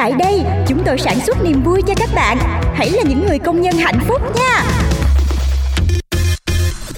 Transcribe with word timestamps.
Tại 0.00 0.12
đây, 0.18 0.42
chúng 0.68 0.82
tôi 0.86 0.98
sản 0.98 1.20
xuất 1.26 1.44
niềm 1.44 1.62
vui 1.62 1.82
cho 1.86 1.94
các 1.96 2.10
bạn. 2.14 2.38
Hãy 2.74 2.90
là 2.90 3.02
những 3.02 3.26
người 3.26 3.38
công 3.38 3.60
nhân 3.60 3.74
hạnh 3.78 4.00
phúc 4.08 4.20
nha. 4.36 4.64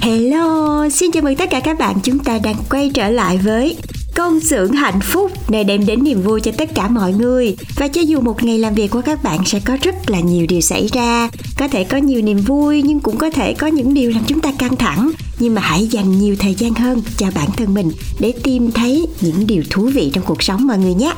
Hello, 0.00 0.88
xin 0.88 1.10
chào 1.12 1.22
mừng 1.22 1.36
tất 1.36 1.50
cả 1.50 1.60
các 1.60 1.78
bạn. 1.78 1.96
Chúng 2.02 2.18
ta 2.18 2.38
đang 2.44 2.56
quay 2.70 2.90
trở 2.94 3.08
lại 3.08 3.38
với 3.38 3.76
công 4.14 4.40
xưởng 4.40 4.72
hạnh 4.72 5.00
phúc 5.00 5.50
nơi 5.50 5.64
đem 5.64 5.86
đến 5.86 6.04
niềm 6.04 6.22
vui 6.22 6.40
cho 6.40 6.52
tất 6.58 6.74
cả 6.74 6.88
mọi 6.88 7.12
người 7.12 7.56
và 7.76 7.88
cho 7.88 8.00
dù 8.00 8.20
một 8.20 8.44
ngày 8.44 8.58
làm 8.58 8.74
việc 8.74 8.90
của 8.90 9.00
các 9.00 9.22
bạn 9.22 9.38
sẽ 9.46 9.60
có 9.64 9.76
rất 9.82 10.10
là 10.10 10.20
nhiều 10.20 10.46
điều 10.48 10.60
xảy 10.60 10.86
ra 10.92 11.28
có 11.58 11.68
thể 11.68 11.84
có 11.84 11.96
nhiều 11.96 12.22
niềm 12.22 12.38
vui 12.38 12.82
nhưng 12.82 13.00
cũng 13.00 13.16
có 13.16 13.30
thể 13.30 13.54
có 13.54 13.66
những 13.66 13.94
điều 13.94 14.10
làm 14.10 14.24
chúng 14.26 14.40
ta 14.40 14.52
căng 14.58 14.76
thẳng 14.76 15.10
nhưng 15.38 15.54
mà 15.54 15.60
hãy 15.60 15.86
dành 15.86 16.18
nhiều 16.18 16.36
thời 16.38 16.54
gian 16.54 16.74
hơn 16.74 17.02
cho 17.16 17.26
bản 17.34 17.48
thân 17.56 17.74
mình 17.74 17.90
để 18.20 18.32
tìm 18.42 18.70
thấy 18.70 19.06
những 19.20 19.46
điều 19.46 19.62
thú 19.70 19.82
vị 19.94 20.10
trong 20.14 20.24
cuộc 20.24 20.42
sống 20.42 20.66
mọi 20.66 20.78
người 20.78 20.94
nhé 20.94 21.12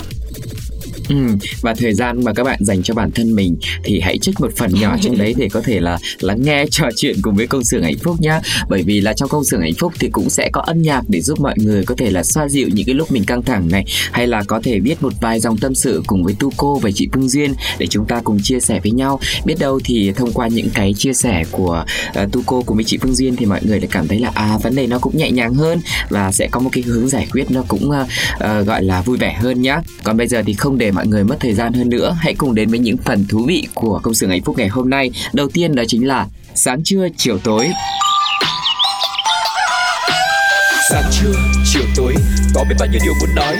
Ừ, 1.08 1.16
và 1.60 1.74
thời 1.74 1.94
gian 1.94 2.24
mà 2.24 2.32
các 2.32 2.44
bạn 2.44 2.58
dành 2.60 2.82
cho 2.82 2.94
bản 2.94 3.10
thân 3.10 3.34
mình 3.34 3.56
thì 3.84 4.00
hãy 4.00 4.18
trích 4.18 4.40
một 4.40 4.52
phần 4.56 4.74
nhỏ 4.80 4.96
trong 5.00 5.18
đấy 5.18 5.34
để 5.36 5.48
có 5.52 5.60
thể 5.60 5.80
là 5.80 5.98
lắng 6.20 6.42
nghe 6.42 6.64
trò 6.70 6.88
chuyện 6.96 7.16
cùng 7.22 7.34
với 7.34 7.46
công 7.46 7.64
xưởng 7.64 7.82
hạnh 7.82 7.98
phúc 8.02 8.16
nhá. 8.20 8.40
Bởi 8.68 8.82
vì 8.82 9.00
là 9.00 9.12
trong 9.12 9.28
công 9.28 9.44
xưởng 9.44 9.60
hạnh 9.60 9.74
phúc 9.78 9.92
thì 9.98 10.08
cũng 10.08 10.30
sẽ 10.30 10.50
có 10.52 10.60
âm 10.60 10.82
nhạc 10.82 11.02
để 11.08 11.20
giúp 11.20 11.40
mọi 11.40 11.54
người 11.56 11.84
có 11.84 11.94
thể 11.98 12.10
là 12.10 12.22
xoa 12.22 12.48
dịu 12.48 12.68
những 12.72 12.86
cái 12.86 12.94
lúc 12.94 13.12
mình 13.12 13.24
căng 13.24 13.42
thẳng 13.42 13.68
này. 13.68 13.84
Hay 14.12 14.26
là 14.26 14.42
có 14.42 14.60
thể 14.62 14.80
viết 14.80 15.02
một 15.02 15.12
vài 15.20 15.40
dòng 15.40 15.58
tâm 15.58 15.74
sự 15.74 16.02
cùng 16.06 16.24
với 16.24 16.34
tu 16.38 16.52
cô 16.56 16.78
và 16.78 16.90
chị 16.94 17.08
Phương 17.12 17.28
Duyên 17.28 17.54
để 17.78 17.86
chúng 17.86 18.06
ta 18.06 18.20
cùng 18.24 18.38
chia 18.42 18.60
sẻ 18.60 18.80
với 18.82 18.92
nhau. 18.92 19.20
Biết 19.44 19.54
đâu 19.58 19.80
thì 19.84 20.12
thông 20.12 20.32
qua 20.32 20.48
những 20.48 20.68
cái 20.74 20.94
chia 20.94 21.12
sẻ 21.12 21.44
của 21.50 21.84
uh, 22.22 22.30
cô 22.46 22.62
cùng 22.62 22.76
với 22.76 22.84
chị 22.84 22.98
Phương 22.98 23.14
Duyên 23.14 23.36
thì 23.36 23.46
mọi 23.46 23.60
người 23.62 23.80
lại 23.80 23.88
cảm 23.90 24.08
thấy 24.08 24.18
là 24.18 24.30
à 24.34 24.58
vấn 24.62 24.74
đề 24.74 24.86
nó 24.86 24.98
cũng 24.98 25.16
nhẹ 25.16 25.30
nhàng 25.30 25.54
hơn 25.54 25.80
và 26.08 26.32
sẽ 26.32 26.48
có 26.50 26.60
một 26.60 26.70
cái 26.72 26.82
hướng 26.82 27.08
giải 27.08 27.26
quyết 27.32 27.50
nó 27.50 27.64
cũng 27.68 27.90
uh, 27.90 28.06
uh, 28.34 28.66
gọi 28.66 28.82
là 28.82 29.02
vui 29.02 29.16
vẻ 29.16 29.36
hơn 29.40 29.62
nhá. 29.62 29.80
Còn 30.04 30.16
bây 30.16 30.28
giờ 30.28 30.42
thì 30.46 30.54
không 30.54 30.78
để 30.78 30.90
mọi 30.94 31.06
người 31.06 31.24
mất 31.24 31.36
thời 31.40 31.54
gian 31.54 31.72
hơn 31.72 31.88
nữa, 31.88 32.16
hãy 32.20 32.34
cùng 32.34 32.54
đến 32.54 32.70
với 32.70 32.78
những 32.78 32.96
phần 32.96 33.26
thú 33.28 33.44
vị 33.48 33.68
của 33.74 34.00
công 34.02 34.14
xưởng 34.14 34.30
hạnh 34.30 34.42
phúc 34.42 34.58
ngày 34.58 34.68
hôm 34.68 34.90
nay. 34.90 35.10
Đầu 35.32 35.48
tiên 35.48 35.74
đó 35.74 35.82
chính 35.88 36.06
là 36.08 36.26
sáng 36.54 36.82
trưa, 36.84 37.08
chiều 37.16 37.38
tối. 37.38 37.68
Sáng 40.90 41.10
trưa, 41.12 41.32
chiều 41.72 41.82
tối, 41.96 42.14
có 42.54 42.64
biết 42.68 42.76
bao 42.78 42.88
nhiêu 42.92 43.00
điều 43.04 43.14
muốn 43.20 43.34
nói? 43.36 43.56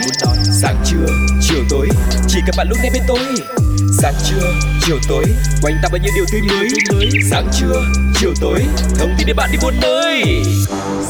Sáng 0.61 0.83
trưa, 0.85 1.05
chiều 1.41 1.63
tối, 1.69 1.89
chỉ 2.27 2.39
cần 2.45 2.55
bạn 2.57 2.67
lúc 2.69 2.77
nghe 2.83 2.89
bên 2.93 3.03
tôi 3.07 3.19
sáng 4.01 4.13
trưa 4.23 4.53
chiều 4.81 4.97
tối. 5.09 5.23
Quanh 5.61 5.73
ta 5.83 5.89
bao 5.91 5.99
nhiêu 6.03 6.11
điều 6.15 6.25
tươi 6.31 6.41
mới. 6.41 6.69
Sáng 7.29 7.47
trưa 7.59 7.81
chiều 8.19 8.33
tối. 8.41 8.59
Thông 8.99 9.09
tin 9.17 9.27
để 9.27 9.33
bạn 9.33 9.49
đi 9.51 9.57
buôn 9.61 9.73
nơi 9.81 10.43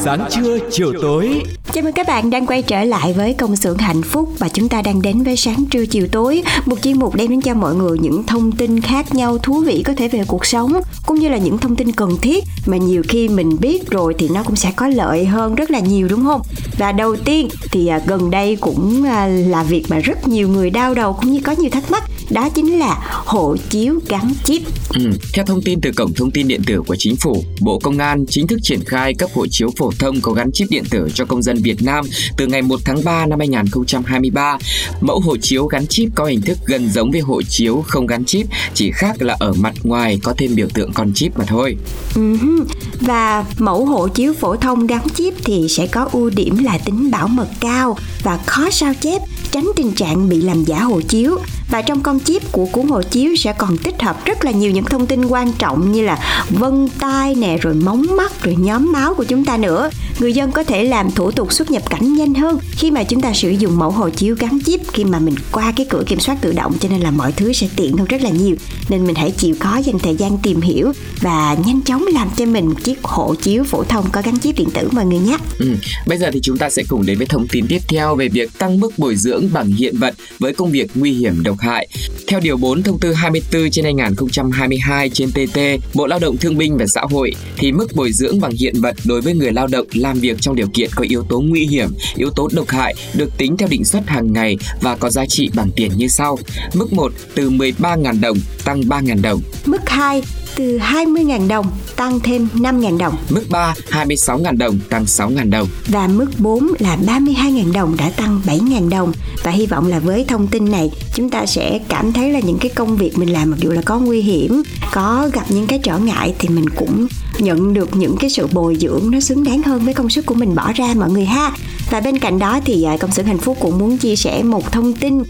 sáng 0.06 0.28
trưa 0.30 0.58
chiều 0.70 0.92
tối. 1.02 1.42
Chào 1.72 1.84
mừng 1.84 1.92
các 1.92 2.06
bạn 2.06 2.30
đang 2.30 2.46
quay 2.46 2.62
trở 2.62 2.84
lại 2.84 3.12
với 3.12 3.32
công 3.32 3.56
xưởng 3.56 3.78
hạnh 3.78 4.02
phúc 4.02 4.32
và 4.38 4.48
chúng 4.48 4.68
ta 4.68 4.82
đang 4.82 5.02
đến 5.02 5.22
với 5.22 5.36
sáng 5.36 5.64
trưa 5.70 5.86
chiều 5.86 6.08
tối, 6.12 6.42
một 6.66 6.82
chuyên 6.82 6.98
mục 6.98 7.14
đem 7.14 7.30
đến 7.30 7.40
cho 7.40 7.54
mọi 7.54 7.74
người 7.74 7.98
những 7.98 8.26
thông 8.26 8.52
tin 8.52 8.80
khác 8.80 9.14
nhau 9.14 9.38
thú 9.38 9.60
vị 9.60 9.82
có 9.86 9.92
thể 9.96 10.08
về 10.08 10.24
cuộc 10.26 10.46
sống 10.46 10.80
cũng 11.06 11.18
như 11.18 11.28
là 11.28 11.36
những 11.36 11.58
thông 11.58 11.76
tin 11.76 11.92
cần 11.92 12.16
thiết 12.22 12.44
mà 12.66 12.76
nhiều 12.76 13.02
khi 13.08 13.28
mình 13.28 13.56
biết 13.60 13.90
rồi 13.90 14.14
thì 14.18 14.28
nó 14.28 14.42
cũng 14.42 14.56
sẽ 14.56 14.72
có 14.76 14.88
lợi 14.88 15.24
hơn 15.24 15.54
rất 15.54 15.70
là 15.70 15.78
nhiều 15.78 16.08
đúng 16.08 16.24
không? 16.24 16.40
Và 16.78 16.92
đầu 16.92 17.16
tiên 17.16 17.48
thì 17.72 17.86
à, 17.86 18.00
gần 18.06 18.30
đây 18.30 18.56
cũng 18.56 19.04
à, 19.04 19.26
là 19.26 19.62
việc 19.62 19.84
mà 19.88 19.98
rất 19.98 20.28
nhiều 20.28 20.48
người 20.48 20.70
đau 20.70 20.94
đầu 20.94 21.12
cũng 21.12 21.32
như 21.32 21.40
có 21.44 21.52
nhiều 21.52 21.70
thắc 21.70 21.90
mắc 21.90 22.04
đó 22.30 22.48
chính 22.54 22.78
là 22.78 23.22
hộ 23.26 23.56
chiếu 23.70 24.00
gắn 24.08 24.32
chip. 24.44 24.62
Ừ. 24.94 25.10
Theo 25.32 25.44
thông 25.44 25.62
tin 25.62 25.80
từ 25.80 25.90
Cổng 25.96 26.14
Thông 26.14 26.30
tin 26.30 26.48
Điện 26.48 26.62
tử 26.66 26.82
của 26.86 26.96
Chính 26.98 27.16
phủ, 27.16 27.44
Bộ 27.60 27.78
Công 27.78 27.98
an 27.98 28.24
chính 28.28 28.46
thức 28.46 28.58
triển 28.62 28.84
khai 28.84 29.14
cấp 29.14 29.30
hộ 29.34 29.46
chiếu 29.50 29.70
phổ 29.76 29.90
thông 29.98 30.20
có 30.20 30.32
gắn 30.32 30.52
chip 30.52 30.70
điện 30.70 30.84
tử 30.90 31.08
cho 31.14 31.24
công 31.24 31.42
dân 31.42 31.56
Việt 31.62 31.82
Nam 31.82 32.04
từ 32.36 32.46
ngày 32.46 32.62
1 32.62 32.80
tháng 32.84 33.04
3 33.04 33.26
năm 33.26 33.38
2023. 33.38 34.58
Mẫu 35.00 35.20
hộ 35.20 35.36
chiếu 35.36 35.66
gắn 35.66 35.86
chip 35.86 36.08
có 36.14 36.24
hình 36.24 36.42
thức 36.42 36.58
gần 36.66 36.88
giống 36.90 37.10
với 37.10 37.20
hộ 37.20 37.42
chiếu 37.42 37.84
không 37.86 38.06
gắn 38.06 38.24
chip, 38.24 38.46
chỉ 38.74 38.90
khác 38.94 39.22
là 39.22 39.36
ở 39.38 39.52
mặt 39.52 39.74
ngoài 39.82 40.20
có 40.22 40.34
thêm 40.38 40.54
biểu 40.54 40.68
tượng 40.74 40.92
con 40.92 41.12
chip 41.14 41.38
mà 41.38 41.44
thôi. 41.48 41.76
Uh-huh. 42.14 42.64
Và 43.00 43.44
mẫu 43.58 43.84
hộ 43.84 44.08
chiếu 44.08 44.32
phổ 44.32 44.56
thông 44.56 44.86
gắn 44.86 45.02
chip 45.14 45.34
thì 45.44 45.66
sẽ 45.68 45.86
có 45.86 46.08
ưu 46.12 46.30
điểm 46.30 46.58
là 46.64 46.78
tính 46.78 47.10
bảo 47.10 47.28
mật 47.28 47.48
cao 47.60 47.96
và 48.22 48.38
khó 48.46 48.70
sao 48.70 48.92
chép, 49.00 49.22
tránh 49.50 49.70
tình 49.76 49.92
trạng 49.92 50.28
bị 50.28 50.42
làm 50.42 50.64
giả 50.64 50.80
hộ 50.80 51.00
chiếu. 51.00 51.38
Và 51.76 51.82
trong 51.82 52.00
con 52.00 52.20
chip 52.20 52.52
của 52.52 52.66
cuốn 52.66 52.88
hộ 52.88 53.02
chiếu 53.02 53.36
sẽ 53.36 53.52
còn 53.52 53.78
tích 53.78 54.02
hợp 54.02 54.24
rất 54.24 54.44
là 54.44 54.50
nhiều 54.50 54.70
những 54.70 54.84
thông 54.84 55.06
tin 55.06 55.24
quan 55.24 55.52
trọng 55.52 55.92
như 55.92 56.02
là 56.02 56.44
vân 56.50 56.88
tay 56.98 57.34
nè, 57.34 57.56
rồi 57.60 57.74
móng 57.74 58.06
mắt, 58.16 58.42
rồi 58.42 58.56
nhóm 58.58 58.92
máu 58.92 59.14
của 59.14 59.24
chúng 59.24 59.44
ta 59.44 59.56
nữa. 59.56 59.90
Người 60.20 60.32
dân 60.32 60.52
có 60.52 60.64
thể 60.64 60.84
làm 60.84 61.10
thủ 61.10 61.30
tục 61.30 61.52
xuất 61.52 61.70
nhập 61.70 61.90
cảnh 61.90 62.14
nhanh 62.14 62.34
hơn 62.34 62.58
khi 62.72 62.90
mà 62.90 63.04
chúng 63.04 63.20
ta 63.20 63.32
sử 63.32 63.50
dụng 63.50 63.78
mẫu 63.78 63.90
hộ 63.90 64.10
chiếu 64.10 64.36
gắn 64.38 64.58
chip 64.64 64.80
khi 64.92 65.04
mà 65.04 65.18
mình 65.18 65.34
qua 65.52 65.72
cái 65.76 65.86
cửa 65.90 66.02
kiểm 66.06 66.20
soát 66.20 66.38
tự 66.40 66.52
động 66.52 66.72
cho 66.80 66.88
nên 66.88 67.00
là 67.00 67.10
mọi 67.10 67.32
thứ 67.32 67.52
sẽ 67.52 67.68
tiện 67.76 67.96
hơn 67.96 68.06
rất 68.06 68.22
là 68.22 68.30
nhiều. 68.30 68.56
Nên 68.88 69.06
mình 69.06 69.14
hãy 69.14 69.30
chịu 69.30 69.56
khó 69.60 69.76
dành 69.76 69.98
thời 69.98 70.16
gian 70.16 70.38
tìm 70.42 70.60
hiểu 70.60 70.92
và 71.20 71.56
nhanh 71.66 71.80
chóng 71.82 72.04
làm 72.12 72.28
cho 72.36 72.46
mình 72.46 72.74
chiếc 72.74 73.02
hộ 73.02 73.34
chiếu 73.34 73.64
phổ 73.64 73.84
thông 73.84 74.04
có 74.12 74.22
gắn 74.24 74.38
chip 74.38 74.58
điện 74.58 74.68
tử 74.74 74.88
mọi 74.92 75.06
người 75.06 75.18
nhé. 75.18 75.36
Ừ. 75.58 75.66
Bây 76.06 76.18
giờ 76.18 76.30
thì 76.32 76.40
chúng 76.42 76.58
ta 76.58 76.70
sẽ 76.70 76.82
cùng 76.88 77.06
đến 77.06 77.18
với 77.18 77.26
thông 77.26 77.46
tin 77.48 77.66
tiếp 77.68 77.80
theo 77.88 78.16
về 78.16 78.28
việc 78.28 78.58
tăng 78.58 78.80
mức 78.80 78.98
bồi 78.98 79.16
dưỡng 79.16 79.48
bằng 79.52 79.66
hiện 79.66 79.96
vật 79.98 80.14
với 80.38 80.54
công 80.54 80.70
việc 80.70 80.90
nguy 80.94 81.12
hiểm 81.12 81.42
độc 81.42 81.56
hại 81.58 81.65
hại. 81.66 81.88
Theo 82.26 82.40
điều 82.40 82.56
4 82.56 82.82
thông 82.82 82.98
tư 82.98 83.12
24 83.12 83.70
trên 83.70 83.84
2022 83.84 85.10
trên 85.10 85.30
TT, 85.32 85.58
Bộ 85.94 86.06
Lao 86.06 86.18
động 86.18 86.36
Thương 86.36 86.58
binh 86.58 86.76
và 86.76 86.86
Xã 86.86 87.00
hội 87.10 87.32
thì 87.56 87.72
mức 87.72 87.86
bồi 87.94 88.12
dưỡng 88.12 88.40
bằng 88.40 88.52
hiện 88.52 88.80
vật 88.80 88.96
đối 89.04 89.20
với 89.20 89.34
người 89.34 89.52
lao 89.52 89.66
động 89.66 89.86
làm 89.92 90.20
việc 90.20 90.36
trong 90.40 90.56
điều 90.56 90.68
kiện 90.74 90.90
có 90.94 91.04
yếu 91.08 91.22
tố 91.22 91.40
nguy 91.40 91.66
hiểm, 91.66 91.88
yếu 92.16 92.30
tố 92.30 92.48
độc 92.52 92.68
hại 92.68 92.94
được 93.14 93.30
tính 93.38 93.56
theo 93.56 93.68
định 93.68 93.84
suất 93.84 94.02
hàng 94.06 94.32
ngày 94.32 94.56
và 94.80 94.96
có 94.96 95.10
giá 95.10 95.26
trị 95.26 95.50
bằng 95.54 95.70
tiền 95.76 95.90
như 95.96 96.08
sau. 96.08 96.38
Mức 96.74 96.92
1 96.92 97.12
từ 97.34 97.50
13.000 97.50 98.20
đồng 98.20 98.38
tăng 98.64 98.80
3.000 98.80 99.22
đồng. 99.22 99.40
Mức 99.66 99.80
2 99.86 100.22
từ 100.56 100.78
20.000 100.78 101.48
đồng 101.48 101.66
tăng 101.96 102.20
thêm 102.20 102.48
5.000 102.54 102.98
đồng. 102.98 103.16
Mức 103.30 103.44
3 103.50 103.74
26.000 103.90 104.56
đồng 104.58 104.78
tăng 104.90 105.04
6.000 105.04 105.50
đồng. 105.50 105.68
Và 105.86 106.08
mức 106.08 106.26
4 106.38 106.72
là 106.78 106.96
32.000 107.06 107.72
đồng 107.72 107.96
đã 107.96 108.10
tăng 108.10 108.40
7.000 108.46 108.88
đồng. 108.88 109.12
Và 109.42 109.50
hy 109.50 109.66
vọng 109.66 109.86
là 109.86 109.98
với 109.98 110.24
thông 110.28 110.46
tin 110.46 110.70
này 110.70 110.90
chúng 111.14 111.30
ta 111.30 111.46
sẽ 111.46 111.80
cảm 111.88 112.12
thấy 112.12 112.32
là 112.32 112.40
những 112.40 112.58
cái 112.58 112.70
công 112.74 112.96
việc 112.96 113.18
mình 113.18 113.32
làm 113.32 113.50
mặc 113.50 113.56
dù 113.60 113.70
là 113.70 113.82
có 113.82 113.98
nguy 113.98 114.20
hiểm, 114.20 114.62
có 114.92 115.30
gặp 115.32 115.44
những 115.48 115.66
cái 115.66 115.78
trở 115.82 115.98
ngại 115.98 116.34
thì 116.38 116.48
mình 116.48 116.68
cũng 116.68 117.06
nhận 117.40 117.74
được 117.74 117.96
những 117.96 118.16
cái 118.20 118.30
sự 118.30 118.46
bồi 118.52 118.76
dưỡng 118.80 119.10
nó 119.10 119.20
xứng 119.20 119.44
đáng 119.44 119.62
hơn 119.62 119.84
với 119.84 119.94
công 119.94 120.10
sức 120.10 120.26
của 120.26 120.34
mình 120.34 120.54
bỏ 120.54 120.72
ra 120.72 120.94
mọi 120.96 121.10
người 121.10 121.24
ha. 121.24 121.52
Và 121.90 122.00
bên 122.00 122.18
cạnh 122.18 122.38
đó 122.38 122.60
thì 122.64 122.82
à, 122.82 122.96
công 123.00 123.12
sở 123.12 123.22
hạnh 123.22 123.38
phúc 123.38 123.56
cũng 123.60 123.78
muốn 123.78 123.98
chia 123.98 124.16
sẻ 124.16 124.42
một 124.42 124.72
thông 124.72 124.92
tin 124.92 125.18
uh, 125.20 125.24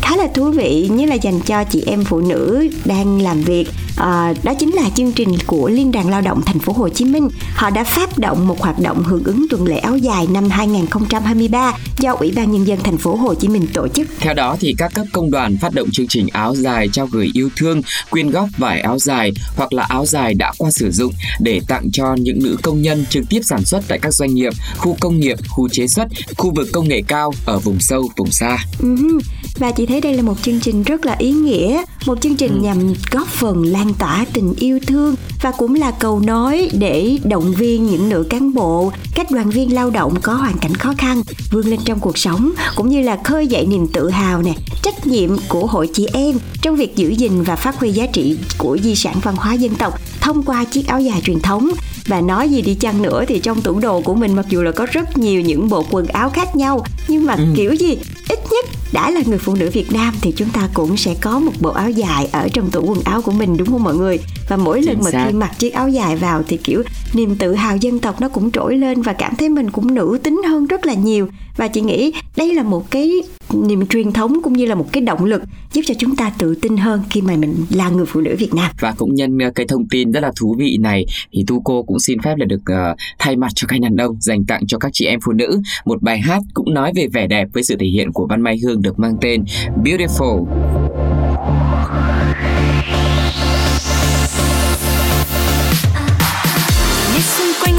khá 0.00 0.16
là 0.16 0.26
thú 0.34 0.50
vị 0.50 0.88
như 0.92 1.06
là 1.06 1.14
dành 1.14 1.40
cho 1.40 1.64
chị 1.64 1.82
em 1.86 2.04
phụ 2.04 2.20
nữ 2.20 2.68
đang 2.84 3.22
làm 3.22 3.42
việc. 3.42 3.68
À, 3.96 4.34
đó 4.42 4.54
chính 4.54 4.74
là 4.74 4.90
chương 4.96 5.12
trình 5.12 5.36
của 5.46 5.68
liên 5.68 5.92
đoàn 5.92 6.10
lao 6.10 6.20
động 6.20 6.42
thành 6.46 6.58
phố 6.58 6.72
Hồ 6.72 6.88
Chí 6.88 7.04
Minh. 7.04 7.28
Họ 7.54 7.70
đã 7.70 7.84
phát 7.84 8.18
động 8.18 8.48
một 8.48 8.60
hoạt 8.60 8.78
động 8.78 9.02
hưởng 9.02 9.24
ứng 9.24 9.46
tuần 9.50 9.66
lễ 9.66 9.76
áo 9.76 9.96
dài 9.96 10.26
năm 10.30 10.50
2023 10.50 11.72
do 11.98 12.12
Ủy 12.12 12.32
ban 12.36 12.52
nhân 12.52 12.66
dân 12.66 12.78
thành 12.84 12.98
phố 12.98 13.14
Hồ 13.14 13.34
Chí 13.34 13.48
Minh 13.48 13.66
tổ 13.74 13.88
chức. 13.88 14.06
Theo 14.20 14.34
đó 14.34 14.56
thì 14.60 14.74
các 14.78 14.94
cấp 14.94 15.06
công 15.12 15.30
đoàn 15.30 15.56
phát 15.60 15.74
động 15.74 15.90
chương 15.92 16.06
trình 16.08 16.26
áo 16.32 16.54
dài 16.54 16.88
trao 16.92 17.06
gửi 17.06 17.30
yêu 17.34 17.50
thương, 17.56 17.82
quyên 18.10 18.30
góp 18.30 18.48
vải 18.58 18.80
áo 18.80 18.98
dài 18.98 19.32
hoặc 19.56 19.72
là 19.72 19.86
áo 19.88 20.06
dài 20.06 20.34
đã 20.34 20.52
qua 20.58 20.70
sử 20.70 20.90
dụng 20.92 21.12
để 21.40 21.60
tặng 21.68 21.90
cho 21.92 22.14
những 22.18 22.38
nữ 22.42 22.56
công 22.62 22.82
nhân 22.82 23.04
trực 23.10 23.24
tiếp 23.28 23.40
sản 23.42 23.64
xuất 23.64 23.84
tại 23.88 23.98
các 24.02 24.14
doanh 24.14 24.34
nghiệp, 24.34 24.52
khu 24.76 24.96
công 25.00 25.20
nghiệp, 25.20 25.38
khu 25.48 25.68
chế 25.68 25.86
xuất, 25.86 26.08
khu 26.36 26.52
vực 26.54 26.68
công 26.72 26.88
nghệ 26.88 27.02
cao 27.08 27.32
ở 27.46 27.58
vùng 27.58 27.80
sâu, 27.80 28.08
vùng 28.16 28.30
xa. 28.30 28.58
Uh-huh 28.80 29.20
và 29.62 29.70
chị 29.70 29.86
thấy 29.86 30.00
đây 30.00 30.14
là 30.14 30.22
một 30.22 30.42
chương 30.42 30.60
trình 30.60 30.82
rất 30.82 31.06
là 31.06 31.16
ý 31.18 31.30
nghĩa 31.30 31.82
một 32.06 32.20
chương 32.20 32.36
trình 32.36 32.52
ừ. 32.52 32.60
nhằm 32.60 32.94
góp 33.10 33.28
phần 33.28 33.64
lan 33.64 33.94
tỏa 33.94 34.26
tình 34.32 34.54
yêu 34.58 34.78
thương 34.86 35.14
và 35.42 35.50
cũng 35.50 35.74
là 35.74 35.90
cầu 35.90 36.20
nói 36.20 36.70
để 36.72 37.18
động 37.24 37.52
viên 37.52 37.86
những 37.86 38.08
nữ 38.08 38.26
cán 38.30 38.54
bộ 38.54 38.92
các 39.14 39.30
đoàn 39.30 39.50
viên 39.50 39.74
lao 39.74 39.90
động 39.90 40.14
có 40.22 40.34
hoàn 40.34 40.58
cảnh 40.58 40.74
khó 40.74 40.94
khăn 40.98 41.22
vươn 41.50 41.66
lên 41.66 41.80
trong 41.84 42.00
cuộc 42.00 42.18
sống 42.18 42.52
cũng 42.76 42.88
như 42.88 43.02
là 43.02 43.18
khơi 43.24 43.46
dậy 43.46 43.66
niềm 43.66 43.86
tự 43.86 44.10
hào 44.10 44.42
nè 44.42 44.52
trách 44.82 45.06
nhiệm 45.06 45.30
của 45.48 45.66
hội 45.66 45.88
chị 45.92 46.06
em 46.12 46.38
trong 46.62 46.76
việc 46.76 46.96
giữ 46.96 47.08
gìn 47.08 47.42
và 47.42 47.56
phát 47.56 47.78
huy 47.78 47.92
giá 47.92 48.06
trị 48.06 48.36
của 48.58 48.78
di 48.82 48.94
sản 48.94 49.16
văn 49.22 49.36
hóa 49.36 49.54
dân 49.54 49.74
tộc 49.74 50.00
thông 50.20 50.42
qua 50.42 50.64
chiếc 50.64 50.86
áo 50.86 51.00
dài 51.00 51.20
truyền 51.24 51.40
thống 51.40 51.70
và 52.06 52.20
nói 52.20 52.48
gì 52.48 52.62
đi 52.62 52.74
chăng 52.74 53.02
nữa 53.02 53.24
thì 53.28 53.38
trong 53.38 53.62
tủ 53.62 53.80
đồ 53.80 54.00
của 54.00 54.14
mình 54.14 54.36
mặc 54.36 54.46
dù 54.48 54.62
là 54.62 54.72
có 54.72 54.86
rất 54.92 55.18
nhiều 55.18 55.40
những 55.40 55.68
bộ 55.68 55.84
quần 55.90 56.06
áo 56.06 56.30
khác 56.30 56.56
nhau 56.56 56.84
nhưng 57.08 57.26
mà 57.26 57.34
ừ. 57.34 57.44
kiểu 57.56 57.72
gì 57.72 57.98
ít 58.28 58.38
nhất 58.50 58.66
đã 58.92 59.10
là 59.10 59.20
người 59.26 59.38
phụ 59.38 59.54
nữ 59.54 59.70
Việt 59.72 59.92
Nam 59.92 60.14
thì 60.20 60.32
chúng 60.36 60.48
ta 60.48 60.68
cũng 60.74 60.96
sẽ 60.96 61.14
có 61.20 61.38
một 61.38 61.52
bộ 61.60 61.70
áo 61.70 61.90
dài 61.90 62.28
ở 62.32 62.48
trong 62.52 62.70
tủ 62.70 62.80
quần 62.86 63.02
áo 63.04 63.22
của 63.22 63.32
mình 63.32 63.56
đúng 63.56 63.68
không 63.70 63.82
mọi 63.82 63.94
người? 63.94 64.18
Và 64.48 64.56
mỗi 64.56 64.82
lần 64.82 65.00
mà 65.04 65.10
khi 65.10 65.32
mặc 65.32 65.58
chiếc 65.58 65.74
áo 65.74 65.88
dài 65.88 66.16
vào 66.16 66.42
thì 66.48 66.56
kiểu 66.56 66.82
niềm 67.12 67.36
tự 67.36 67.54
hào 67.54 67.76
dân 67.76 67.98
tộc 67.98 68.20
nó 68.20 68.28
cũng 68.28 68.50
trỗi 68.50 68.76
lên 68.76 69.02
và 69.02 69.12
cảm 69.12 69.36
thấy 69.36 69.48
mình 69.48 69.70
cũng 69.70 69.94
nữ 69.94 70.18
tính 70.22 70.42
hơn 70.48 70.66
rất 70.66 70.86
là 70.86 70.94
nhiều. 70.94 71.28
Và 71.56 71.68
chị 71.68 71.80
nghĩ 71.80 72.12
đây 72.36 72.54
là 72.54 72.62
một 72.62 72.90
cái 72.90 73.22
niềm 73.52 73.86
truyền 73.86 74.12
thống 74.12 74.40
cũng 74.42 74.52
như 74.52 74.66
là 74.66 74.74
một 74.74 74.86
cái 74.92 75.02
động 75.02 75.24
lực 75.24 75.42
giúp 75.72 75.82
cho 75.86 75.94
chúng 75.98 76.16
ta 76.16 76.32
tự 76.38 76.54
tin 76.54 76.76
hơn 76.76 77.02
khi 77.10 77.22
mà 77.22 77.36
mình 77.36 77.54
là 77.70 77.88
người 77.88 78.06
phụ 78.06 78.20
nữ 78.20 78.36
Việt 78.38 78.54
Nam. 78.54 78.70
Và 78.80 78.94
cũng 78.96 79.14
nhân 79.14 79.38
ờ, 79.38 79.50
cái 79.54 79.66
thông 79.68 79.88
tin 79.88 80.12
rất 80.12 80.20
là 80.20 80.32
thú 80.36 80.56
vị 80.58 80.76
này 80.80 81.06
thì 81.32 81.44
tu 81.46 81.62
cô 81.64 81.82
cũng 81.82 82.00
xin 82.00 82.22
phép 82.22 82.34
là 82.38 82.46
được 82.46 82.62
uh, 82.72 82.98
thay 83.18 83.36
mặt 83.36 83.52
cho 83.54 83.66
các 83.68 83.80
đàn 83.80 83.96
ông 83.96 84.16
dành 84.20 84.44
tặng 84.44 84.66
cho 84.66 84.78
các 84.78 84.90
chị 84.92 85.06
em 85.06 85.20
phụ 85.24 85.32
nữ 85.32 85.60
một 85.84 86.02
bài 86.02 86.20
hát 86.20 86.42
cũng 86.54 86.74
nói 86.74 86.92
về 86.94 87.06
vẻ 87.12 87.26
đẹp 87.26 87.48
với 87.52 87.64
sự 87.64 87.76
thể 87.80 87.86
hiện 87.86 88.12
của 88.12 88.26
Văn 88.26 88.42
Mai 88.42 88.58
Hương 88.62 88.82
được 88.82 88.98
mang 88.98 89.16
tên 89.20 89.44
Beautiful. 89.84 90.46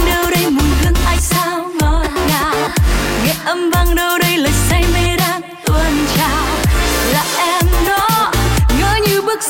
Đâu 0.06 0.32
đây 0.32 0.44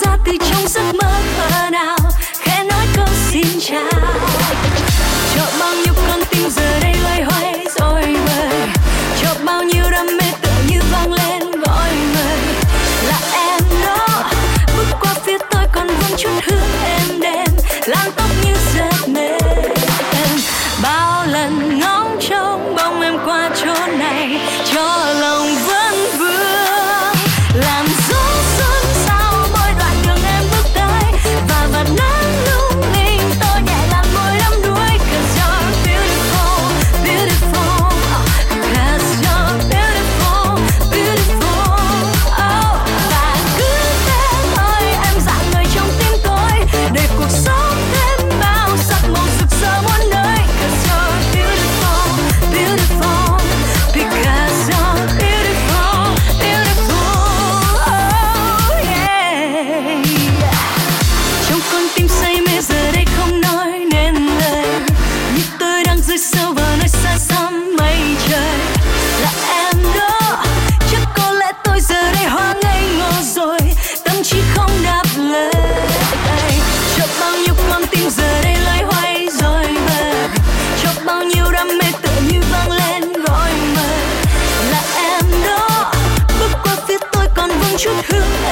ra 0.01 0.17
từ 0.25 0.31
trong 0.39 0.67
giấc 0.67 0.93
mơ 1.01 1.11
thơ 1.37 1.69
nào 1.69 1.97
khẽ 2.39 2.63
nói 2.63 2.85
câu 2.95 3.07
xin 3.29 3.47
chào. 3.59 4.32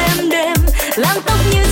Em 0.07 0.29
đêm 0.29 0.57
làm 0.95 1.17
tóc 1.25 1.37
như 1.51 1.70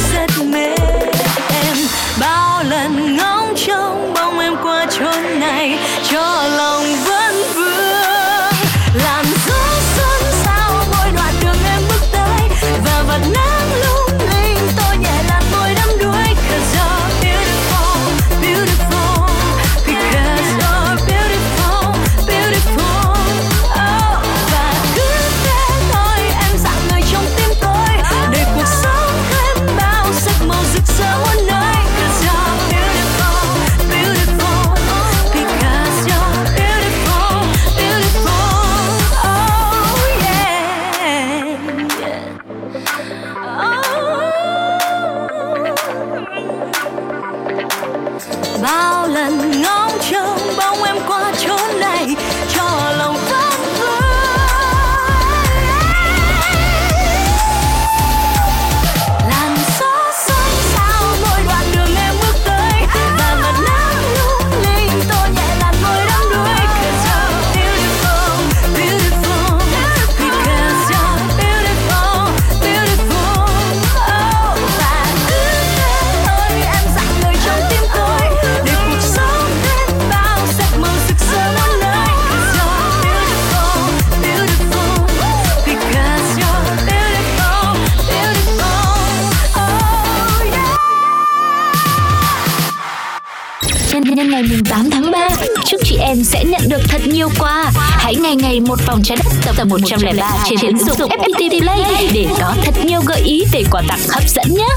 tập 99.60 99.68
103 99.70 100.38
trên 100.46 100.60
ứng 100.62 100.78
dụng 100.78 101.10
FPT 101.10 101.62
Play 101.62 102.10
để 102.14 102.28
có 102.40 102.56
thật 102.64 102.74
nhiều 102.86 103.02
gợi 103.08 103.22
ý 103.22 103.44
về 103.54 103.64
quà 103.72 103.82
tặng 103.88 104.00
hấp 104.10 104.24
dẫn 104.30 104.46
nhé. 104.50 104.68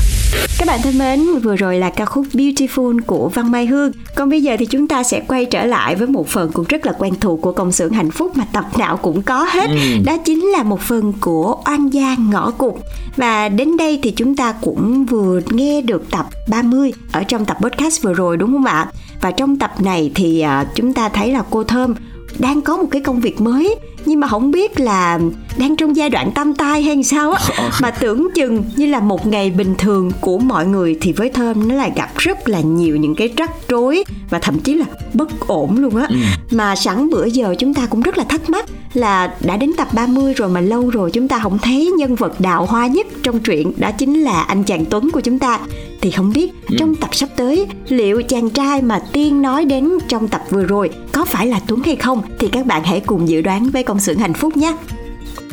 Các 0.59 0.69
bạn 0.69 0.81
thân 0.83 0.99
mến, 0.99 1.39
vừa 1.39 1.57
rồi 1.57 1.79
là 1.79 1.91
ca 1.91 2.05
khúc 2.05 2.27
Beautiful 2.33 3.01
của 3.07 3.29
Văn 3.29 3.51
Mai 3.51 3.67
Hương. 3.67 3.93
Còn 4.15 4.31
bây 4.31 4.43
giờ 4.43 4.57
thì 4.59 4.67
chúng 4.67 4.89
ta 4.89 5.03
sẽ 5.03 5.21
quay 5.21 5.45
trở 5.45 5.65
lại 5.65 5.97
với 5.97 6.07
một 6.07 6.29
phần 6.29 6.53
cũng 6.53 6.65
rất 6.69 6.87
là 6.87 6.93
quen 6.99 7.15
thuộc 7.21 7.41
của 7.43 7.53
công 7.53 7.73
xưởng 7.73 7.93
hạnh 7.93 8.11
phúc 8.11 8.37
mà 8.37 8.45
tập 8.53 8.65
nào 8.79 8.97
cũng 8.97 9.23
có 9.23 9.47
hết. 9.51 9.71
Ừ. 9.71 9.77
Đó 10.05 10.17
chính 10.17 10.47
là 10.47 10.63
một 10.63 10.81
phần 10.81 11.13
của 11.21 11.57
Oan 11.67 11.89
gia 11.89 12.17
ngõ 12.31 12.51
cụt. 12.51 12.75
Và 13.17 13.49
đến 13.49 13.77
đây 13.77 14.01
thì 14.03 14.11
chúng 14.11 14.37
ta 14.37 14.53
cũng 14.53 15.05
vừa 15.05 15.41
nghe 15.51 15.81
được 15.81 16.11
tập 16.11 16.27
30 16.49 16.93
ở 17.13 17.23
trong 17.23 17.45
tập 17.45 17.57
podcast 17.61 18.03
vừa 18.03 18.15
rồi 18.15 18.37
đúng 18.37 18.53
không 18.53 18.65
ạ? 18.65 18.87
Và 19.21 19.31
trong 19.31 19.59
tập 19.59 19.81
này 19.81 20.11
thì 20.15 20.41
à, 20.41 20.65
chúng 20.75 20.93
ta 20.93 21.09
thấy 21.09 21.33
là 21.33 21.43
cô 21.51 21.65
Thơm 21.65 21.95
đang 22.39 22.63
có 22.63 22.77
một 22.77 22.87
cái 22.91 23.01
công 23.01 23.21
việc 23.21 23.41
mới 23.41 23.77
nhưng 24.05 24.21
mà 24.21 24.29
không 24.29 24.51
biết 24.51 24.81
là 24.81 25.19
đang 25.59 25.77
trong 25.77 25.97
giai 25.97 26.11
đoạn 26.11 26.33
tâm 26.35 26.55
tai 26.55 26.83
hay 26.83 27.03
sao 27.03 27.33
á. 27.33 27.43
Mà 27.83 27.91
tưởng 27.91 28.29
chừng 28.35 28.65
như 28.77 28.87
là 28.87 29.01
một 29.01 29.27
ngày 29.27 29.51
bình 29.51 29.75
thường 29.79 30.11
của 30.21 30.39
mọi 30.39 30.67
người 30.67 30.99
thì 31.01 31.13
với 31.13 31.29
thơm 31.29 31.69
nó 31.69 31.75
là 31.75 31.89
gặp 31.97 32.11
rất 32.17 32.49
là 32.49 32.61
nhiều 32.61 32.97
những 32.97 33.15
cái 33.15 33.29
rắc 33.37 33.51
rối 33.69 34.05
và 34.31 34.39
thậm 34.39 34.59
chí 34.59 34.75
là 34.75 34.85
bất 35.15 35.47
ổn 35.47 35.79
luôn 35.79 35.97
á. 35.97 36.09
Mà 36.51 36.77
sẵn 36.77 37.11
bữa 37.11 37.25
giờ 37.25 37.55
chúng 37.59 37.75
ta 37.75 37.87
cũng 37.87 38.01
rất 38.01 38.19
là 38.19 38.25
thắc 38.25 38.51
mắc 38.51 38.65
là 38.95 39.35
đã 39.41 39.57
đến 39.57 39.71
tập 39.77 39.89
30 39.93 40.35
rồi 40.35 40.49
mà 40.49 40.61
lâu 40.61 40.91
rồi 40.91 41.11
chúng 41.11 41.29
ta 41.29 41.39
không 41.39 41.59
thấy 41.59 41.93
nhân 41.99 42.15
vật 42.15 42.41
đào 42.41 42.67
hoa 42.67 42.87
nhất 42.87 43.07
trong 43.23 43.41
truyện 43.41 43.73
đó 43.77 43.91
chính 43.99 44.23
là 44.23 44.43
anh 44.43 44.65
chàng 44.65 44.85
Tuấn 44.85 45.11
của 45.11 45.21
chúng 45.21 45.39
ta. 45.39 45.61
Thì 46.01 46.11
không 46.11 46.33
biết 46.33 46.53
trong 46.79 46.95
tập 46.95 47.11
sắp 47.13 47.29
tới 47.37 47.67
liệu 47.89 48.23
chàng 48.23 48.51
trai 48.51 48.83
mà 48.83 48.99
tiên 49.13 49.43
nói 49.43 49.65
đến 49.65 49.91
trong 50.09 50.29
tập 50.29 50.43
vừa 50.51 50.65
rồi 50.65 50.91
có 51.13 51.25
phải 51.25 51.47
là 51.47 51.61
Tuấn 51.67 51.83
hay 51.85 51.97
không? 51.97 52.23
Thì 52.39 52.49
các 52.49 52.67
bạn 52.67 52.85
hãy 52.85 53.01
cùng 53.01 53.29
dự 53.29 53.41
đoán 53.41 53.71
với 53.71 53.83
công 53.83 54.01
xưởng 54.01 54.19
hạnh 54.19 54.35
phúc 54.35 54.57
nhé. 54.57 54.77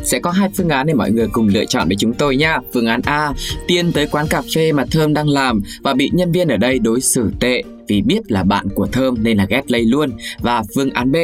Sẽ 0.03 0.19
có 0.19 0.31
hai 0.31 0.50
phương 0.58 0.69
án 0.69 0.88
để 0.88 0.93
mọi 0.93 1.12
người 1.12 1.27
cùng 1.31 1.48
lựa 1.48 1.65
chọn 1.65 1.88
với 1.88 1.96
chúng 2.00 2.13
tôi 2.13 2.36
nha. 2.36 2.60
Phương 2.74 2.86
án 2.86 3.01
A, 3.05 3.34
Tiên 3.67 3.91
tới 3.91 4.08
quán 4.12 4.27
cà 4.27 4.41
phê 4.55 4.72
mà 4.72 4.86
Thơm 4.91 5.13
đang 5.13 5.29
làm 5.29 5.62
và 5.81 5.93
bị 5.93 6.10
nhân 6.13 6.31
viên 6.31 6.48
ở 6.48 6.58
đây 6.58 6.79
đối 6.79 7.01
xử 7.01 7.31
tệ 7.39 7.63
vì 7.89 8.01
biết 8.01 8.31
là 8.31 8.43
bạn 8.43 8.67
của 8.75 8.88
Thơm 8.91 9.15
nên 9.24 9.38
là 9.38 9.46
ghét 9.50 9.72
lây 9.72 9.86
luôn. 9.86 10.12
Và 10.41 10.63
phương 10.75 10.89
án 10.89 11.12
B, 11.12 11.15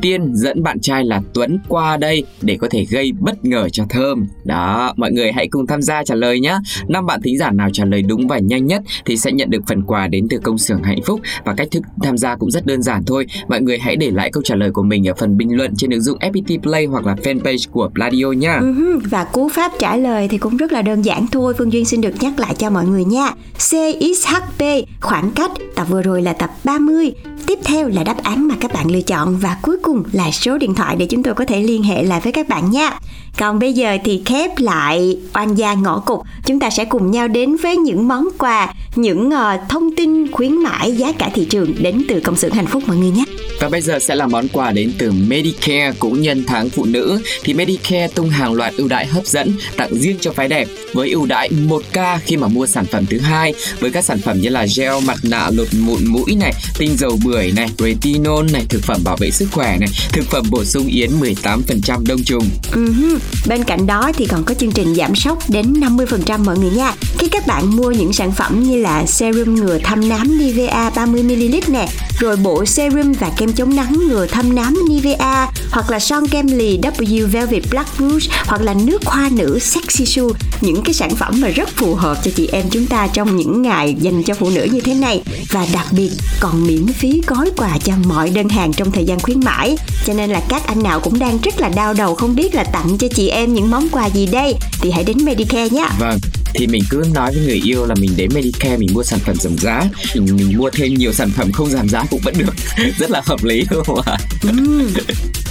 Tiên 0.00 0.34
dẫn 0.34 0.62
bạn 0.62 0.80
trai 0.80 1.04
là 1.04 1.20
Tuấn 1.34 1.58
qua 1.68 1.96
đây 1.96 2.24
để 2.42 2.56
có 2.60 2.68
thể 2.70 2.86
gây 2.90 3.12
bất 3.20 3.44
ngờ 3.44 3.68
cho 3.68 3.84
Thơm. 3.90 4.26
Đó, 4.44 4.94
mọi 4.96 5.12
người 5.12 5.32
hãy 5.32 5.48
cùng 5.48 5.66
tham 5.66 5.82
gia 5.82 6.04
trả 6.04 6.14
lời 6.14 6.40
nhé. 6.40 6.58
Năm 6.88 7.06
bạn 7.06 7.22
thính 7.22 7.38
giả 7.38 7.50
nào 7.50 7.68
trả 7.72 7.84
lời 7.84 8.02
đúng 8.02 8.26
và 8.26 8.38
nhanh 8.38 8.66
nhất 8.66 8.82
thì 9.04 9.16
sẽ 9.16 9.32
nhận 9.32 9.50
được 9.50 9.62
phần 9.66 9.82
quà 9.82 10.08
đến 10.08 10.26
từ 10.30 10.38
công 10.38 10.58
xưởng 10.58 10.82
hạnh 10.82 11.02
phúc 11.06 11.20
và 11.44 11.54
cách 11.54 11.68
thức 11.70 11.82
tham 12.02 12.18
gia 12.18 12.36
cũng 12.36 12.50
rất 12.50 12.66
đơn 12.66 12.82
giản 12.82 13.04
thôi. 13.06 13.26
Mọi 13.48 13.60
người 13.60 13.78
hãy 13.78 13.96
để 13.96 14.10
lại 14.10 14.30
câu 14.32 14.42
trả 14.42 14.54
lời 14.54 14.70
của 14.70 14.82
mình 14.82 15.08
ở 15.08 15.14
phần 15.14 15.36
bình 15.36 15.56
luận 15.56 15.74
trên 15.76 15.90
ứng 15.90 16.00
dụng 16.00 16.18
FPT 16.18 16.60
Play 16.60 16.84
hoặc 16.84 17.06
là 17.06 17.14
fanpage 17.14 17.70
của 17.70 17.90
Pladio 17.94 18.26
nha. 18.26 18.54
Ừ, 18.60 18.98
và 19.04 19.24
cú 19.24 19.48
pháp 19.48 19.72
trả 19.78 19.96
lời 19.96 20.28
thì 20.28 20.38
cũng 20.38 20.56
rất 20.56 20.72
là 20.72 20.82
đơn 20.82 21.04
giản 21.04 21.26
thôi 21.32 21.54
Phương 21.58 21.72
Duyên 21.72 21.84
xin 21.84 22.00
được 22.00 22.14
nhắc 22.20 22.38
lại 22.38 22.54
cho 22.58 22.70
mọi 22.70 22.86
người 22.86 23.04
nha 23.04 23.30
CXHP 23.58 24.62
khoảng 25.00 25.30
cách 25.30 25.50
tập 25.74 25.86
vừa 25.90 26.02
rồi 26.02 26.13
là 26.22 26.32
tập 26.32 26.50
30 26.64 27.14
Tiếp 27.46 27.58
theo 27.64 27.88
là 27.88 28.04
đáp 28.04 28.16
án 28.22 28.48
mà 28.48 28.54
các 28.60 28.72
bạn 28.72 28.90
lựa 28.90 29.00
chọn 29.00 29.36
Và 29.36 29.56
cuối 29.62 29.76
cùng 29.82 30.02
là 30.12 30.30
số 30.30 30.58
điện 30.58 30.74
thoại 30.74 30.96
để 30.96 31.06
chúng 31.06 31.22
tôi 31.22 31.34
có 31.34 31.44
thể 31.44 31.60
liên 31.60 31.82
hệ 31.82 32.02
lại 32.02 32.20
với 32.20 32.32
các 32.32 32.48
bạn 32.48 32.70
nha. 32.70 32.90
Còn 33.38 33.58
bây 33.58 33.72
giờ 33.72 33.96
thì 34.04 34.22
khép 34.24 34.50
lại 34.58 35.18
oan 35.34 35.54
gia 35.54 35.74
ngõ 35.74 35.98
cục 35.98 36.22
Chúng 36.46 36.60
ta 36.60 36.70
sẽ 36.70 36.84
cùng 36.84 37.10
nhau 37.10 37.28
đến 37.28 37.56
với 37.56 37.76
những 37.76 38.08
món 38.08 38.28
quà 38.38 38.74
Những 38.94 39.28
uh, 39.28 39.68
thông 39.68 39.96
tin 39.96 40.32
khuyến 40.32 40.52
mãi 40.56 40.92
giá 40.92 41.12
cả 41.12 41.30
thị 41.34 41.44
trường 41.44 41.74
Đến 41.82 42.04
từ 42.08 42.20
công 42.20 42.36
xưởng 42.36 42.50
hạnh 42.50 42.66
phúc 42.66 42.82
mọi 42.86 42.96
người 42.96 43.10
nhé. 43.10 43.24
Và 43.60 43.68
bây 43.68 43.80
giờ 43.80 43.98
sẽ 43.98 44.14
là 44.14 44.26
món 44.26 44.48
quà 44.48 44.70
đến 44.70 44.92
từ 44.98 45.12
Medicare 45.12 45.92
cũng 45.98 46.20
nhân 46.20 46.44
tháng 46.46 46.68
phụ 46.68 46.84
nữ. 46.84 47.20
Thì 47.42 47.54
Medicare 47.54 48.08
tung 48.08 48.28
hàng 48.28 48.54
loạt 48.54 48.74
ưu 48.76 48.88
đãi 48.88 49.06
hấp 49.06 49.26
dẫn 49.26 49.52
tặng 49.76 49.94
riêng 49.94 50.16
cho 50.20 50.32
phái 50.32 50.48
đẹp 50.48 50.68
với 50.92 51.10
ưu 51.10 51.26
đãi 51.26 51.50
1K 51.50 52.18
khi 52.24 52.36
mà 52.36 52.48
mua 52.48 52.66
sản 52.66 52.84
phẩm 52.84 53.06
thứ 53.10 53.18
hai 53.18 53.54
với 53.80 53.90
các 53.90 54.04
sản 54.04 54.18
phẩm 54.18 54.40
như 54.40 54.48
là 54.48 54.66
gel 54.76 54.92
mặt 55.06 55.18
nạ 55.22 55.50
lột 55.56 55.68
mụn 55.80 56.06
mũi 56.06 56.36
này, 56.40 56.52
tinh 56.78 56.96
dầu 56.96 57.18
bưởi 57.34 57.52
này, 57.52 57.68
retinol 57.78 58.50
này, 58.52 58.66
thực 58.68 58.82
phẩm 58.82 59.00
bảo 59.04 59.16
vệ 59.16 59.30
sức 59.30 59.48
khỏe 59.52 59.76
này, 59.80 59.88
thực 60.12 60.24
phẩm 60.30 60.44
bổ 60.50 60.64
sung 60.64 60.86
yến 60.86 61.10
18% 61.20 62.04
đông 62.06 62.22
trùng. 62.24 62.48
Uh-huh. 62.72 63.18
Bên 63.46 63.64
cạnh 63.64 63.86
đó 63.86 64.10
thì 64.16 64.26
còn 64.26 64.44
có 64.44 64.54
chương 64.54 64.72
trình 64.72 64.94
giảm 64.94 65.14
sốc 65.14 65.50
đến 65.50 65.72
50% 65.72 66.44
mọi 66.44 66.58
người 66.58 66.70
nha. 66.70 66.92
Khi 67.18 67.28
các 67.28 67.46
bạn 67.46 67.76
mua 67.76 67.90
những 67.90 68.12
sản 68.12 68.32
phẩm 68.32 68.62
như 68.62 68.78
là 68.78 69.06
serum 69.06 69.54
ngừa 69.54 69.78
thâm 69.78 70.08
nám 70.08 70.38
Nivea 70.38 70.90
30ml 70.90 71.60
nè, 71.68 71.88
rồi 72.18 72.36
bộ 72.36 72.64
serum 72.64 73.12
và 73.12 73.30
kem 73.36 73.52
chống 73.52 73.76
nắng 73.76 73.98
ngừa 74.08 74.26
thâm 74.26 74.54
nám 74.54 74.78
Nivea, 74.88 75.50
hoặc 75.70 75.90
là 75.90 75.98
son 75.98 76.28
kem 76.28 76.46
lì 76.46 76.78
W 76.78 77.26
Velvet 77.26 77.62
Black 77.70 77.88
Rouge, 77.98 78.26
hoặc 78.46 78.62
là 78.62 78.74
nước 78.74 79.04
hoa 79.04 79.30
nữ 79.32 79.58
Sexy 79.58 80.06
Su, 80.06 80.32
những 80.60 80.82
cái 80.82 80.94
sản 80.94 81.16
phẩm 81.16 81.40
mà 81.40 81.48
rất 81.48 81.68
phù 81.76 81.94
hợp 81.94 82.18
cho 82.24 82.30
chị 82.36 82.48
em 82.52 82.64
chúng 82.70 82.86
ta 82.86 83.06
trong 83.06 83.36
những 83.36 83.62
ngày 83.62 83.94
dành 84.00 84.22
cho 84.22 84.34
phụ 84.34 84.50
nữ 84.50 84.68
như 84.72 84.80
thế 84.80 84.94
này 84.94 85.22
và 85.50 85.66
đặc 85.72 85.86
biệt 85.92 86.10
còn 86.40 86.66
miễn 86.66 86.86
phí 86.86 87.13
gói 87.26 87.50
quà 87.56 87.78
cho 87.84 87.92
mọi 88.04 88.30
đơn 88.30 88.48
hàng 88.48 88.72
trong 88.72 88.90
thời 88.90 89.04
gian 89.04 89.20
khuyến 89.20 89.40
mãi. 89.40 89.76
Cho 90.06 90.14
nên 90.14 90.30
là 90.30 90.42
các 90.48 90.66
anh 90.66 90.82
nào 90.82 91.00
cũng 91.00 91.18
đang 91.18 91.38
rất 91.42 91.60
là 91.60 91.68
đau 91.68 91.94
đầu 91.94 92.14
không 92.14 92.34
biết 92.34 92.54
là 92.54 92.64
tặng 92.64 92.98
cho 92.98 93.08
chị 93.14 93.28
em 93.28 93.54
những 93.54 93.70
món 93.70 93.88
quà 93.88 94.06
gì 94.06 94.26
đây. 94.26 94.54
Thì 94.80 94.90
hãy 94.90 95.04
đến 95.04 95.16
Medicare 95.24 95.68
nhé. 95.68 95.86
Vâng, 96.00 96.18
thì 96.54 96.66
mình 96.66 96.82
cứ 96.90 97.04
nói 97.14 97.32
với 97.34 97.42
người 97.44 97.60
yêu 97.64 97.86
là 97.86 97.94
mình 98.00 98.10
đến 98.16 98.30
Medicare 98.34 98.76
mình 98.76 98.88
mua 98.94 99.02
sản 99.02 99.18
phẩm 99.18 99.36
giảm 99.40 99.58
giá. 99.58 99.84
Mình, 100.14 100.36
mình 100.36 100.58
mua 100.58 100.70
thêm 100.70 100.94
nhiều 100.94 101.12
sản 101.12 101.30
phẩm 101.36 101.52
không 101.52 101.70
giảm 101.70 101.88
giá 101.88 102.04
cũng 102.10 102.20
vẫn 102.24 102.34
được. 102.38 102.54
Rất 102.98 103.10
là 103.10 103.22
hợp 103.24 103.44
lý 103.44 103.64
đúng 103.70 103.84
không 103.84 104.00
ạ 104.06 104.16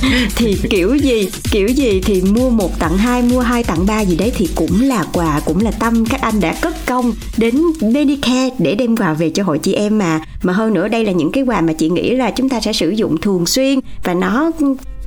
thì 0.35 0.57
kiểu 0.69 0.95
gì 0.95 1.29
kiểu 1.51 1.67
gì 1.67 2.01
thì 2.01 2.21
mua 2.21 2.49
một 2.49 2.79
tặng 2.79 2.97
hai, 2.97 3.21
mua 3.21 3.39
hai 3.39 3.63
tặng 3.63 3.85
ba 3.85 4.01
gì 4.01 4.15
đấy 4.15 4.31
thì 4.35 4.49
cũng 4.55 4.81
là 4.81 5.05
quà, 5.13 5.41
cũng 5.45 5.61
là 5.61 5.71
tâm. 5.71 6.05
Các 6.05 6.21
anh 6.21 6.39
đã 6.39 6.55
cất 6.61 6.85
công 6.85 7.13
đến 7.37 7.61
Medicare 7.81 8.49
để 8.59 8.75
đem 8.75 8.97
quà 8.97 9.13
về 9.13 9.29
cho 9.29 9.43
hội 9.43 9.59
chị 9.59 9.73
em 9.73 9.97
mà. 9.97 10.21
Mà 10.43 10.53
hơn 10.53 10.73
nữa 10.73 10.87
đây 10.87 11.05
là 11.05 11.11
những 11.11 11.31
cái 11.31 11.43
quà 11.43 11.61
mà 11.61 11.73
chị 11.73 11.89
nghĩ 11.89 12.15
là 12.15 12.31
chúng 12.31 12.49
ta 12.49 12.61
sẽ 12.61 12.73
sử 12.73 12.89
dụng 12.89 13.17
thường 13.21 13.45
xuyên 13.45 13.79
và 14.03 14.13
nó 14.13 14.51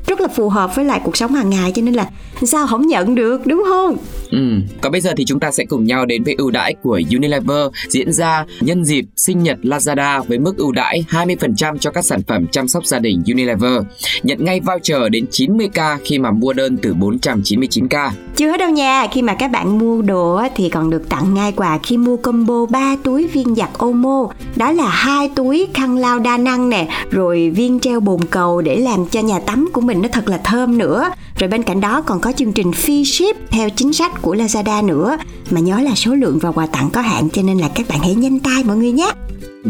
rất 0.06 0.20
là 0.20 0.28
phù 0.28 0.48
hợp 0.48 0.76
với 0.76 0.84
lại 0.84 1.00
cuộc 1.04 1.16
sống 1.16 1.34
hàng 1.34 1.50
ngày 1.50 1.72
cho 1.74 1.82
nên 1.82 1.94
là 1.94 2.10
sao 2.42 2.66
không 2.66 2.86
nhận 2.86 3.14
được 3.14 3.46
đúng 3.46 3.64
không 3.68 3.96
Ừ, 4.30 4.38
còn 4.80 4.92
bây 4.92 5.00
giờ 5.00 5.12
thì 5.16 5.24
chúng 5.24 5.40
ta 5.40 5.50
sẽ 5.50 5.64
cùng 5.64 5.84
nhau 5.84 6.06
đến 6.06 6.24
với 6.24 6.34
ưu 6.38 6.50
đãi 6.50 6.74
của 6.82 7.00
Unilever 7.10 7.66
diễn 7.88 8.12
ra 8.12 8.44
nhân 8.60 8.84
dịp 8.84 9.04
sinh 9.16 9.42
nhật 9.42 9.58
Lazada 9.62 10.22
với 10.22 10.38
mức 10.38 10.56
ưu 10.56 10.72
đãi 10.72 11.04
20% 11.10 11.78
cho 11.78 11.90
các 11.90 12.04
sản 12.04 12.22
phẩm 12.22 12.46
chăm 12.52 12.68
sóc 12.68 12.86
gia 12.86 12.98
đình 12.98 13.22
Unilever. 13.26 13.82
Nhận 14.22 14.44
ngay 14.44 14.60
voucher 14.60 14.98
đến 15.10 15.26
90k 15.30 15.98
khi 16.04 16.18
mà 16.18 16.30
mua 16.30 16.52
đơn 16.52 16.76
từ 16.82 16.94
499k. 16.94 18.10
chưa 18.36 18.50
hết 18.50 18.56
đâu 18.58 18.70
nha 18.70 19.06
khi 19.12 19.22
mà 19.22 19.34
các 19.34 19.50
bạn 19.50 19.78
mua 19.78 20.02
đồ 20.02 20.40
thì 20.56 20.68
còn 20.68 20.90
được 20.90 21.08
tặng 21.08 21.34
ngay 21.34 21.52
quà 21.52 21.78
khi 21.82 21.96
mua 21.96 22.16
combo 22.16 22.66
3 22.66 22.96
túi 23.02 23.26
viên 23.26 23.54
giặt 23.54 23.70
Omo 23.78 24.28
đó 24.56 24.72
là 24.72 24.88
hai 24.88 25.28
túi 25.28 25.66
khăn 25.74 25.96
lau 25.96 26.18
đa 26.18 26.36
năng 26.36 26.70
nè 26.70 26.88
rồi 27.10 27.50
viên 27.50 27.80
treo 27.80 28.00
bồn 28.00 28.20
cầu 28.30 28.60
để 28.60 28.76
làm 28.76 29.06
cho 29.06 29.20
nhà 29.20 29.38
tắm 29.38 29.68
của 29.72 29.80
mình 29.80 29.95
nó 30.02 30.08
thật 30.12 30.28
là 30.28 30.38
thơm 30.44 30.78
nữa. 30.78 31.10
Rồi 31.38 31.48
bên 31.48 31.62
cạnh 31.62 31.80
đó 31.80 32.00
còn 32.00 32.20
có 32.20 32.32
chương 32.32 32.52
trình 32.52 32.70
free 32.70 33.04
ship 33.04 33.50
theo 33.50 33.70
chính 33.70 33.92
sách 33.92 34.22
của 34.22 34.34
Lazada 34.34 34.86
nữa. 34.86 35.16
Mà 35.50 35.60
nhớ 35.60 35.80
là 35.80 35.94
số 35.94 36.14
lượng 36.14 36.38
và 36.38 36.52
quà 36.52 36.66
tặng 36.66 36.90
có 36.92 37.00
hạn 37.00 37.28
cho 37.30 37.42
nên 37.42 37.58
là 37.58 37.68
các 37.68 37.88
bạn 37.88 37.98
hãy 38.00 38.14
nhanh 38.14 38.38
tay 38.38 38.64
mọi 38.64 38.76
người 38.76 38.92
nhé. 38.92 39.12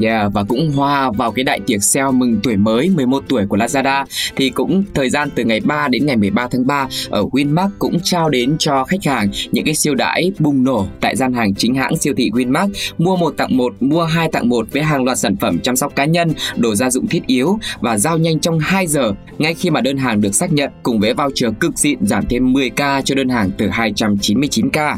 Yeah, 0.03 0.33
và 0.33 0.45
cũng 0.45 0.73
hòa 0.73 1.11
vào 1.11 1.33
cái 1.33 1.45
đại 1.45 1.61
tiệc 1.67 1.83
sale 1.83 2.11
mừng 2.11 2.41
tuổi 2.43 2.57
mới 2.57 2.91
11 2.91 3.25
tuổi 3.29 3.47
của 3.47 3.57
Lazada. 3.57 4.05
Thì 4.37 4.51
cũng 4.51 4.85
thời 4.95 5.11
gian 5.11 5.29
từ 5.35 5.45
ngày 5.45 5.61
3 5.61 5.89
đến 5.89 6.07
ngày 6.07 6.17
13 6.17 6.49
tháng 6.51 6.67
3 6.67 6.89
ở 7.11 7.23
Winmart 7.23 7.71
cũng 7.79 7.99
trao 8.03 8.31
đến 8.31 8.57
cho 8.59 8.85
khách 8.85 9.05
hàng 9.05 9.29
những 9.53 9.65
cái 9.65 9.75
siêu 9.75 9.95
đãi 9.95 10.33
bùng 10.39 10.65
nổ 10.65 10.87
tại 11.01 11.17
gian 11.17 11.33
hàng 11.33 11.55
chính 11.55 11.75
hãng 11.75 11.97
siêu 11.97 12.15
thị 12.17 12.31
Winmart 12.31 12.71
mua 12.99 13.17
một 13.17 13.35
tặng 13.37 13.57
một, 13.57 13.75
mua 13.81 14.05
hai 14.05 14.29
tặng 14.33 14.49
một 14.49 14.67
với 14.73 14.83
hàng 14.83 15.05
loạt 15.05 15.19
sản 15.19 15.37
phẩm 15.37 15.59
chăm 15.59 15.77
sóc 15.77 15.97
cá 15.97 16.05
nhân, 16.05 16.33
đồ 16.57 16.75
gia 16.75 16.91
dụng 16.91 17.07
thiết 17.07 17.27
yếu 17.27 17.59
và 17.81 17.99
giao 17.99 18.19
nhanh 18.19 18.41
trong 18.41 18.59
2 18.59 18.87
giờ. 18.87 19.13
Ngay 19.39 19.55
khi 19.55 19.71
mà 19.71 19.81
đơn 19.81 19.97
hàng 19.97 20.21
được 20.21 20.35
xác 20.35 20.53
nhận 20.53 20.71
cùng 20.83 21.01
với 21.01 21.15
voucher 21.15 21.53
cực 21.61 21.79
xịn 21.79 22.07
giảm 22.07 22.25
thêm 22.29 22.53
10k 22.53 23.03
cho 23.03 23.15
đơn 23.15 23.29
hàng 23.29 23.51
từ 23.59 23.69
299k. 23.69 24.97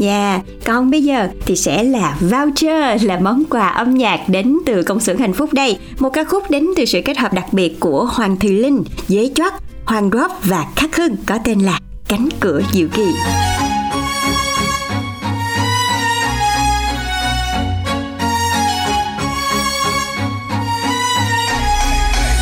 Yeah, 0.00 0.42
còn 0.64 0.90
bây 0.90 1.04
giờ 1.04 1.28
thì 1.46 1.56
sẽ 1.56 1.82
là 1.82 2.16
voucher 2.20 3.04
là 3.04 3.18
món 3.20 3.44
quà 3.50 3.68
âm 3.68 3.94
nhạc 3.94 4.28
đến 4.28 4.58
từ 4.66 4.82
công 4.82 5.00
xưởng 5.00 5.18
hạnh 5.18 5.32
phúc 5.32 5.52
đây. 5.52 5.78
Một 5.98 6.10
ca 6.10 6.24
khúc 6.24 6.50
đến 6.50 6.66
từ 6.76 6.84
sự 6.84 7.00
kết 7.04 7.18
hợp 7.18 7.32
đặc 7.32 7.46
biệt 7.52 7.80
của 7.80 8.04
Hoàng 8.04 8.36
Thùy 8.36 8.50
Linh, 8.50 8.84
Dế 9.08 9.30
Choát, 9.34 9.54
Hoàng 9.84 10.10
Drop 10.10 10.30
và 10.42 10.66
Khắc 10.76 10.96
Hưng 10.96 11.16
có 11.26 11.38
tên 11.44 11.60
là 11.60 11.78
Cánh 12.08 12.28
cửa 12.40 12.60
diệu 12.72 12.88
kỳ. 12.94 13.06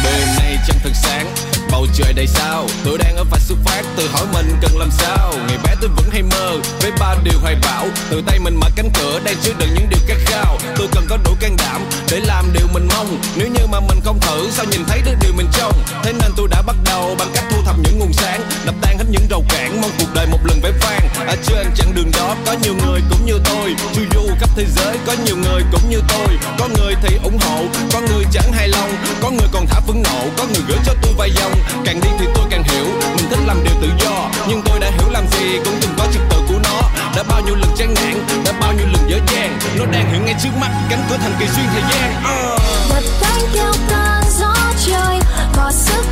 đêm 0.04 0.28
nay 0.38 0.58
trăng 0.68 0.76
thật 0.82 0.90
sáng 0.94 1.26
bầu 1.72 1.86
trời 1.94 2.09
đầy 2.12 2.26
sao? 2.26 2.66
Tôi 2.84 2.98
đang 2.98 3.16
ở 3.16 3.24
vạch 3.30 3.40
xuất 3.40 3.58
phát 3.64 3.82
tự 3.96 4.08
hỏi 4.12 4.26
mình 4.32 4.56
cần 4.62 4.78
làm 4.78 4.90
sao? 4.90 5.34
Ngày 5.48 5.58
bé 5.64 5.74
tôi 5.80 5.90
vẫn 5.96 6.06
hay 6.12 6.22
mơ 6.22 6.56
với 6.80 6.90
ba 7.00 7.14
điều 7.24 7.38
hoài 7.40 7.56
bão. 7.62 7.86
Từ 8.10 8.22
tay 8.26 8.38
mình 8.38 8.56
mở 8.56 8.68
cánh 8.76 8.90
cửa, 8.94 9.20
đang 9.24 9.34
chứa 9.42 9.52
đựng 9.58 9.68
những 9.74 9.88
điều 9.90 10.00
khát 10.06 10.16
khao. 10.26 10.58
Tôi 10.76 10.88
cần 10.92 11.06
có 11.08 11.16
đủ 11.24 11.34
can 11.40 11.56
đảm 11.56 11.82
để 12.10 12.20
làm 12.20 12.52
điều 12.52 12.66
mình 12.72 12.88
mong. 12.88 13.18
Nếu 13.36 13.48
như 13.48 13.66
mà 13.66 13.80
mình 13.80 14.00
không 14.04 14.20
thử, 14.20 14.50
sao 14.50 14.66
nhìn 14.70 14.84
thấy 14.88 15.00
được 15.04 15.14
điều 15.20 15.32
mình 15.32 15.46
trông? 15.52 15.82
Thế 16.02 16.12
nên 16.12 16.32
tôi 16.36 16.48
đã 16.48 16.62
bắt 16.62 16.76
đầu 16.84 17.16
bằng 17.18 17.28
cách 17.34 17.44
thu 17.50 17.62
thập 17.64 17.76
những 17.78 17.98
nguồn 17.98 18.12
sáng 18.12 18.40
đập 18.64 18.74
tan 18.82 18.98
hết 18.98 19.04
những 19.10 19.26
rào 19.30 19.42
cản, 19.48 19.80
mong 19.80 19.90
cuộc 19.98 20.14
đời 20.14 20.26
một 20.26 20.38
lần 20.44 20.60
vẻ 20.60 20.70
vang. 20.80 21.26
Ở 21.26 21.36
trên 21.46 21.66
chặng 21.76 21.94
đường 21.94 22.10
đó 22.12 22.36
có 22.46 22.52
nhiều 22.62 22.74
người 22.74 23.00
cũng 23.10 23.26
như 23.26 23.38
tôi. 23.44 23.74
Chu 23.94 24.02
du 24.14 24.28
khắp 24.40 24.50
thế 24.56 24.64
giới 24.76 24.96
có 25.06 25.14
nhiều 25.24 25.36
người 25.36 25.62
cũng 25.72 25.90
như 25.90 26.00
tôi. 26.08 26.28
Có 26.58 26.68
người 26.68 26.94
thì 27.02 27.16
ủng 27.22 27.38
hộ, 27.40 27.64
có 27.92 28.00
người 28.00 28.24
chẳng 28.32 28.52
hài 28.52 28.68
lòng. 28.68 28.90
Có 29.22 29.30
người 29.30 29.48
còn 29.52 29.66
thả 29.66 29.80
phẫn 29.80 30.02
nộ, 30.02 30.26
có 30.38 30.44
người 30.44 30.62
gửi 30.68 30.78
cho 30.86 30.94
tôi 31.02 31.12
vài 31.16 31.30
dòng. 31.30 31.52
Càng 31.84 31.99
đi 32.02 32.08
thì 32.18 32.26
tôi 32.34 32.44
càng 32.50 32.62
hiểu. 32.62 32.84
Mình 33.16 33.26
thích 33.30 33.38
làm 33.46 33.64
điều 33.64 33.74
tự 33.82 33.88
do, 34.00 34.30
nhưng 34.48 34.62
tôi 34.64 34.80
đã 34.80 34.90
hiểu 34.90 35.08
làm 35.10 35.24
gì 35.28 35.58
cũng 35.64 35.74
từng 35.80 35.94
có 35.98 36.06
trật 36.12 36.22
tự 36.30 36.36
của 36.48 36.60
nó. 36.64 36.80
Đã 37.16 37.22
bao 37.22 37.40
nhiêu 37.40 37.54
lần 37.54 37.70
chán 37.76 37.94
nản, 37.94 38.44
đã 38.44 38.52
bao 38.60 38.72
nhiêu 38.72 38.86
lần 38.92 39.10
dở 39.10 39.18
dàng 39.32 39.58
nó 39.78 39.84
đang 39.86 40.12
hiện 40.12 40.24
ngay 40.24 40.34
trước 40.42 40.50
mắt, 40.60 40.70
cánh 40.90 41.02
cửa 41.10 41.16
thành 41.16 41.32
kỳ 41.40 41.46
xuyên 41.46 41.66
thời 41.72 41.82
gian. 41.90 42.22
Uh. 42.22 42.60
đập 42.90 43.02
cánh 43.20 43.42
kêu 43.54 43.72
ca 43.90 44.22
gió 44.38 44.54
trời, 44.86 45.18
có 45.56 45.72
sức 45.72 46.04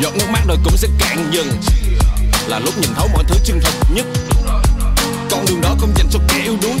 dọn 0.00 0.18
nước 0.18 0.26
mắt 0.32 0.40
rồi 0.48 0.56
cũng 0.64 0.76
sẽ 0.76 0.88
cạn 0.98 1.30
dần. 1.30 1.46
Là 2.46 2.58
lúc 2.58 2.78
nhìn 2.78 2.90
thấu 2.96 3.08
mọi 3.12 3.24
thứ 3.28 3.34
chân 3.44 3.60
thật 3.64 3.72
nhất. 3.94 4.06
Con 5.30 5.44
đường 5.46 5.60
đó 5.60 5.74
không 5.78 5.92
dành 5.96 6.06
cho 6.10 6.18
kẻ 6.28 6.40
yếu 6.44 6.56
đuối. 6.62 6.78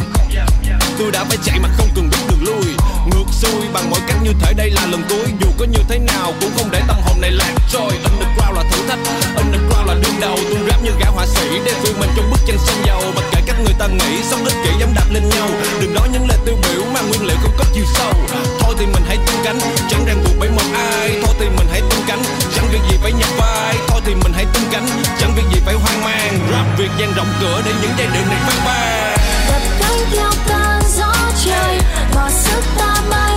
Tôi 0.98 1.10
đã 1.12 1.24
phải 1.24 1.38
chạy 1.44 1.58
mà 1.58 1.68
không 1.76 1.88
cần 1.94 2.10
biết 2.10 2.18
đường 2.28 2.44
lui. 2.44 2.74
Ngược 3.06 3.24
xuôi 3.32 3.68
bằng 3.72 3.90
mọi 3.90 4.00
cách 4.08 4.16
như 4.22 4.30
thể 4.40 4.52
đây 4.52 4.70
là 4.70 4.86
lần 4.86 5.02
cuối. 5.08 5.26
Dù 5.40 5.48
có 5.58 5.64
như 5.64 5.78
thế 5.88 5.98
nào 5.98 6.32
cũng 6.40 6.50
không 6.56 6.70
để 6.70 6.82
tâm 6.88 6.96
hồn 7.04 7.20
này 7.20 7.30
lạc 7.30 7.52
trôi. 7.72 7.90
Underground 8.04 8.56
là 8.56 8.64
thử 8.70 8.82
thách, 8.88 8.98
underground 9.36 9.88
là 9.88 9.94
đương 9.94 10.20
đầu. 10.20 10.36
Tôi 10.50 10.58
rap 10.70 10.82
như 10.82 10.90
gã 11.00 11.06
họa 11.06 11.26
sĩ 11.26 11.48
để 11.64 11.72
phiêu 11.82 11.92
mình 12.00 12.10
trong 12.16 12.30
bức 12.30 12.40
tranh 12.46 12.58
xanh 12.66 12.82
dầu. 12.86 13.02
Mặc 13.16 13.24
kệ 13.32 13.40
cách 13.46 13.56
người 13.64 13.74
ta 13.78 13.86
nghĩ 13.86 14.22
sống 14.30 14.44
ích 14.44 14.56
kỷ 14.64 14.70
dám 14.80 14.94
đạp 14.94 15.06
lên 15.10 15.28
nhau. 15.28 15.48
Đừng 15.80 15.94
nói 15.94 16.08
những 16.12 16.28
lời 16.28 16.38
tiêu 16.46 16.54
biểu 16.62 16.84
mà 16.94 17.00
nguyên 17.00 17.26
liệu 17.26 17.36
không 17.42 17.52
có 17.58 17.64
chiều 17.74 17.84
sâu. 17.94 18.12
Thôi 18.60 18.74
thì 18.78 18.86
mình 18.86 19.02
hãy 19.06 19.16
tung 19.26 19.40
cánh, 19.44 19.58
chẳng 19.90 20.04
ràng 20.06 20.24
buộc 20.24 20.34
bởi 20.40 20.50
một 20.50 20.64
ai. 20.74 21.18
Thôi 21.24 21.34
thì 21.38 21.46
mình 21.56 21.66
hãy 21.70 21.80
tung 21.80 22.03
phải 23.04 23.12
nhập 23.12 23.28
vai. 23.38 23.74
Thôi 23.88 24.00
thì 24.04 24.14
mình 24.14 24.32
hãy 24.32 24.46
tung 24.54 24.62
cánh 24.72 24.86
chẳng 25.18 25.34
việc 25.36 25.42
gì 25.52 25.60
phải 25.64 25.74
hoang 25.74 26.04
mang. 26.04 26.38
Rap 26.50 26.78
việc 26.78 26.90
dang 26.98 27.12
rộng 27.16 27.26
cửa 27.40 27.62
để 27.64 27.72
những 27.82 27.90
giai 27.98 28.06
điệu 28.06 28.22
này 28.26 28.38
phát 28.46 28.58
ban 28.66 29.16
bật 29.48 29.62
cánh 29.80 29.98
theo 30.12 30.30
cơn 30.48 30.82
gió 30.96 31.12
trời, 31.44 31.78
bỏ 32.14 32.30
sức 32.30 32.62
ta 32.78 32.94
bay 33.10 33.33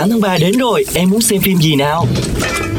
8 0.00 0.10
tháng 0.10 0.20
3 0.20 0.36
đến 0.38 0.58
rồi, 0.58 0.84
em 0.94 1.10
muốn 1.10 1.20
xem 1.20 1.40
phim 1.40 1.58
gì 1.58 1.76
nào? 1.76 2.06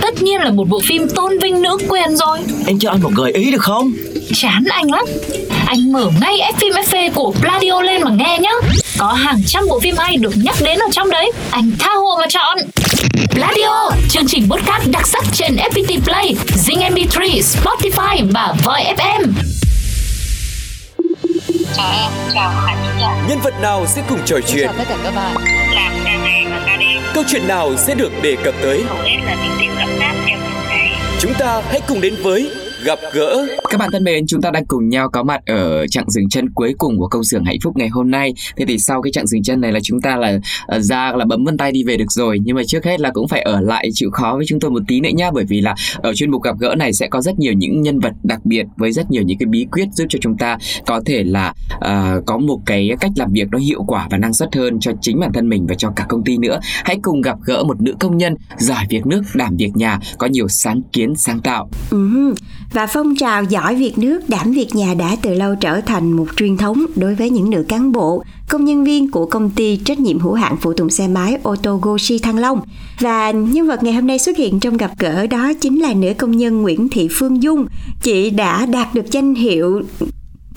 Tất 0.01 0.21
nhiên 0.21 0.41
là 0.41 0.51
một 0.51 0.69
bộ 0.69 0.79
phim 0.79 1.09
tôn 1.15 1.39
vinh 1.39 1.61
nữ 1.61 1.77
quyền 1.89 2.15
rồi 2.15 2.39
Em 2.67 2.79
cho 2.79 2.89
anh 2.89 3.01
một 3.01 3.11
gợi 3.15 3.31
ý 3.31 3.51
được 3.51 3.61
không? 3.61 3.91
Chán 4.33 4.63
anh 4.69 4.91
lắm 4.91 5.05
Anh 5.65 5.91
mở 5.91 6.09
ngay 6.21 6.39
F 6.39 6.53
phim 6.59 6.73
FV 6.73 7.11
của 7.11 7.33
Pladio 7.41 7.81
lên 7.81 8.01
mà 8.03 8.11
nghe 8.11 8.37
nhá 8.39 8.51
Có 8.97 9.07
hàng 9.07 9.41
trăm 9.47 9.63
bộ 9.69 9.79
phim 9.79 9.95
hay 9.97 10.17
được 10.17 10.33
nhắc 10.43 10.55
đến 10.61 10.79
ở 10.79 10.87
trong 10.91 11.09
đấy 11.09 11.31
Anh 11.51 11.71
tha 11.79 11.89
hồ 11.95 12.17
mà 12.19 12.25
chọn 12.29 12.57
Pladio, 13.29 13.91
chương 14.09 14.27
trình 14.27 14.49
podcast 14.49 14.89
đặc 14.91 15.07
sắc 15.07 15.23
trên 15.33 15.55
FPT 15.55 16.01
Play, 16.03 16.35
Zing 16.67 16.93
MP3, 16.93 17.41
Spotify 17.41 18.31
và 18.33 18.53
Voi 18.63 18.81
FM. 18.97 19.33
Chào 21.77 21.91
em, 21.91 22.11
chào 22.33 22.51
khán 22.65 22.77
giả. 23.01 23.25
Nhân 23.29 23.39
vật 23.43 23.53
nào 23.61 23.85
sẽ 23.87 24.01
cùng 24.09 24.19
trò 24.25 24.37
chuyện? 24.47 24.69
tất 24.77 24.83
cả 24.89 24.97
các 25.03 25.15
bạn. 25.15 25.35
Làm 25.73 25.93
ca 26.05 26.20
Câu 27.13 27.23
chuyện 27.27 27.47
nào 27.47 27.75
sẽ 27.77 27.95
được 27.95 28.11
đề 28.21 28.37
cập 28.43 28.55
tới? 28.61 28.83
hầu 28.87 28.97
hết 28.97 29.17
là 29.25 29.35
theo. 30.27 30.37
Chúng 31.19 31.33
ta 31.39 31.61
hãy 31.69 31.81
cùng 31.87 32.01
đến 32.01 32.15
với 32.23 32.51
gặp 32.83 32.99
gỡ 33.13 33.47
Các 33.69 33.77
bạn 33.77 33.89
thân 33.91 34.03
mến, 34.03 34.27
chúng 34.27 34.41
ta 34.41 34.51
đang 34.51 34.65
cùng 34.65 34.89
nhau 34.89 35.09
có 35.09 35.23
mặt 35.23 35.41
ở 35.45 35.87
chặng 35.87 36.09
dừng 36.09 36.29
chân 36.29 36.49
cuối 36.49 36.75
cùng 36.77 36.97
của 36.97 37.07
công 37.07 37.23
xưởng 37.23 37.45
hạnh 37.45 37.57
phúc 37.63 37.77
ngày 37.77 37.87
hôm 37.87 38.11
nay. 38.11 38.33
Thế 38.57 38.65
thì 38.65 38.77
sau 38.77 39.01
cái 39.01 39.11
chặng 39.11 39.27
dừng 39.27 39.43
chân 39.43 39.61
này 39.61 39.71
là 39.71 39.79
chúng 39.83 40.01
ta 40.01 40.17
là 40.17 40.39
uh, 40.75 40.81
ra 40.81 41.13
là 41.15 41.25
bấm 41.25 41.45
vân 41.45 41.57
tay 41.57 41.71
đi 41.71 41.83
về 41.83 41.97
được 41.97 42.11
rồi. 42.11 42.39
Nhưng 42.43 42.55
mà 42.55 42.61
trước 42.67 42.85
hết 42.85 42.99
là 42.99 43.11
cũng 43.13 43.27
phải 43.27 43.41
ở 43.41 43.61
lại 43.61 43.89
chịu 43.93 44.09
khó 44.11 44.33
với 44.37 44.45
chúng 44.47 44.59
tôi 44.59 44.71
một 44.71 44.81
tí 44.87 44.99
nữa 44.99 45.09
nhá. 45.13 45.31
Bởi 45.33 45.45
vì 45.45 45.61
là 45.61 45.75
ở 45.95 46.13
chuyên 46.13 46.31
mục 46.31 46.43
gặp 46.43 46.55
gỡ 46.59 46.75
này 46.75 46.93
sẽ 46.93 47.07
có 47.07 47.21
rất 47.21 47.39
nhiều 47.39 47.53
những 47.53 47.81
nhân 47.81 47.99
vật 47.99 48.13
đặc 48.23 48.39
biệt 48.45 48.65
với 48.77 48.91
rất 48.91 49.11
nhiều 49.11 49.23
những 49.23 49.37
cái 49.37 49.47
bí 49.47 49.67
quyết 49.71 49.87
giúp 49.93 50.05
cho 50.09 50.19
chúng 50.21 50.37
ta 50.37 50.57
có 50.85 51.01
thể 51.05 51.23
là 51.23 51.53
uh, 51.75 52.25
có 52.25 52.37
một 52.37 52.59
cái 52.65 52.89
cách 52.99 53.11
làm 53.15 53.33
việc 53.33 53.47
nó 53.51 53.57
hiệu 53.57 53.83
quả 53.87 54.07
và 54.11 54.17
năng 54.17 54.33
suất 54.33 54.55
hơn 54.55 54.79
cho 54.79 54.91
chính 55.01 55.19
bản 55.19 55.33
thân 55.33 55.49
mình 55.49 55.65
và 55.67 55.75
cho 55.75 55.91
cả 55.95 56.05
công 56.09 56.23
ty 56.23 56.37
nữa. 56.37 56.59
Hãy 56.63 56.99
cùng 57.01 57.21
gặp 57.21 57.37
gỡ 57.45 57.63
một 57.63 57.81
nữ 57.81 57.95
công 57.99 58.17
nhân 58.17 58.35
giỏi 58.57 58.85
việc 58.89 59.05
nước, 59.05 59.21
đảm 59.35 59.57
việc 59.57 59.71
nhà, 59.75 59.99
có 60.17 60.27
nhiều 60.27 60.47
sáng 60.47 60.81
kiến 60.93 61.15
sáng 61.15 61.39
tạo. 61.39 61.69
Ừ. 61.91 62.33
Và 62.73 62.87
phong 62.87 63.15
trào 63.15 63.43
giỏi 63.43 63.75
việc 63.75 63.97
nước, 63.97 64.29
đảm 64.29 64.51
việc 64.51 64.75
nhà 64.75 64.93
đã 64.93 65.15
từ 65.21 65.33
lâu 65.33 65.55
trở 65.55 65.81
thành 65.81 66.11
một 66.11 66.25
truyền 66.35 66.57
thống 66.57 66.85
đối 66.95 67.15
với 67.15 67.29
những 67.29 67.49
nữ 67.49 67.65
cán 67.67 67.91
bộ, 67.91 68.23
công 68.49 68.65
nhân 68.65 68.83
viên 68.83 69.11
của 69.11 69.25
công 69.25 69.49
ty 69.49 69.77
trách 69.77 69.99
nhiệm 69.99 70.19
hữu 70.19 70.33
hạn 70.33 70.57
phụ 70.61 70.73
tùng 70.73 70.89
xe 70.89 71.07
máy 71.07 71.37
ô 71.43 71.55
tô 71.55 71.79
Goshi 71.81 72.19
Thăng 72.19 72.37
Long. 72.37 72.61
Và 72.99 73.31
nhân 73.31 73.67
vật 73.67 73.83
ngày 73.83 73.93
hôm 73.93 74.07
nay 74.07 74.19
xuất 74.19 74.37
hiện 74.37 74.59
trong 74.59 74.77
gặp 74.77 74.91
gỡ 74.99 75.27
đó 75.27 75.53
chính 75.53 75.79
là 75.79 75.93
nữ 75.93 76.13
công 76.17 76.37
nhân 76.37 76.61
Nguyễn 76.61 76.89
Thị 76.89 77.07
Phương 77.11 77.43
Dung. 77.43 77.65
Chị 78.01 78.29
đã 78.29 78.65
đạt 78.65 78.93
được 78.93 79.11
danh 79.11 79.35
hiệu 79.35 79.81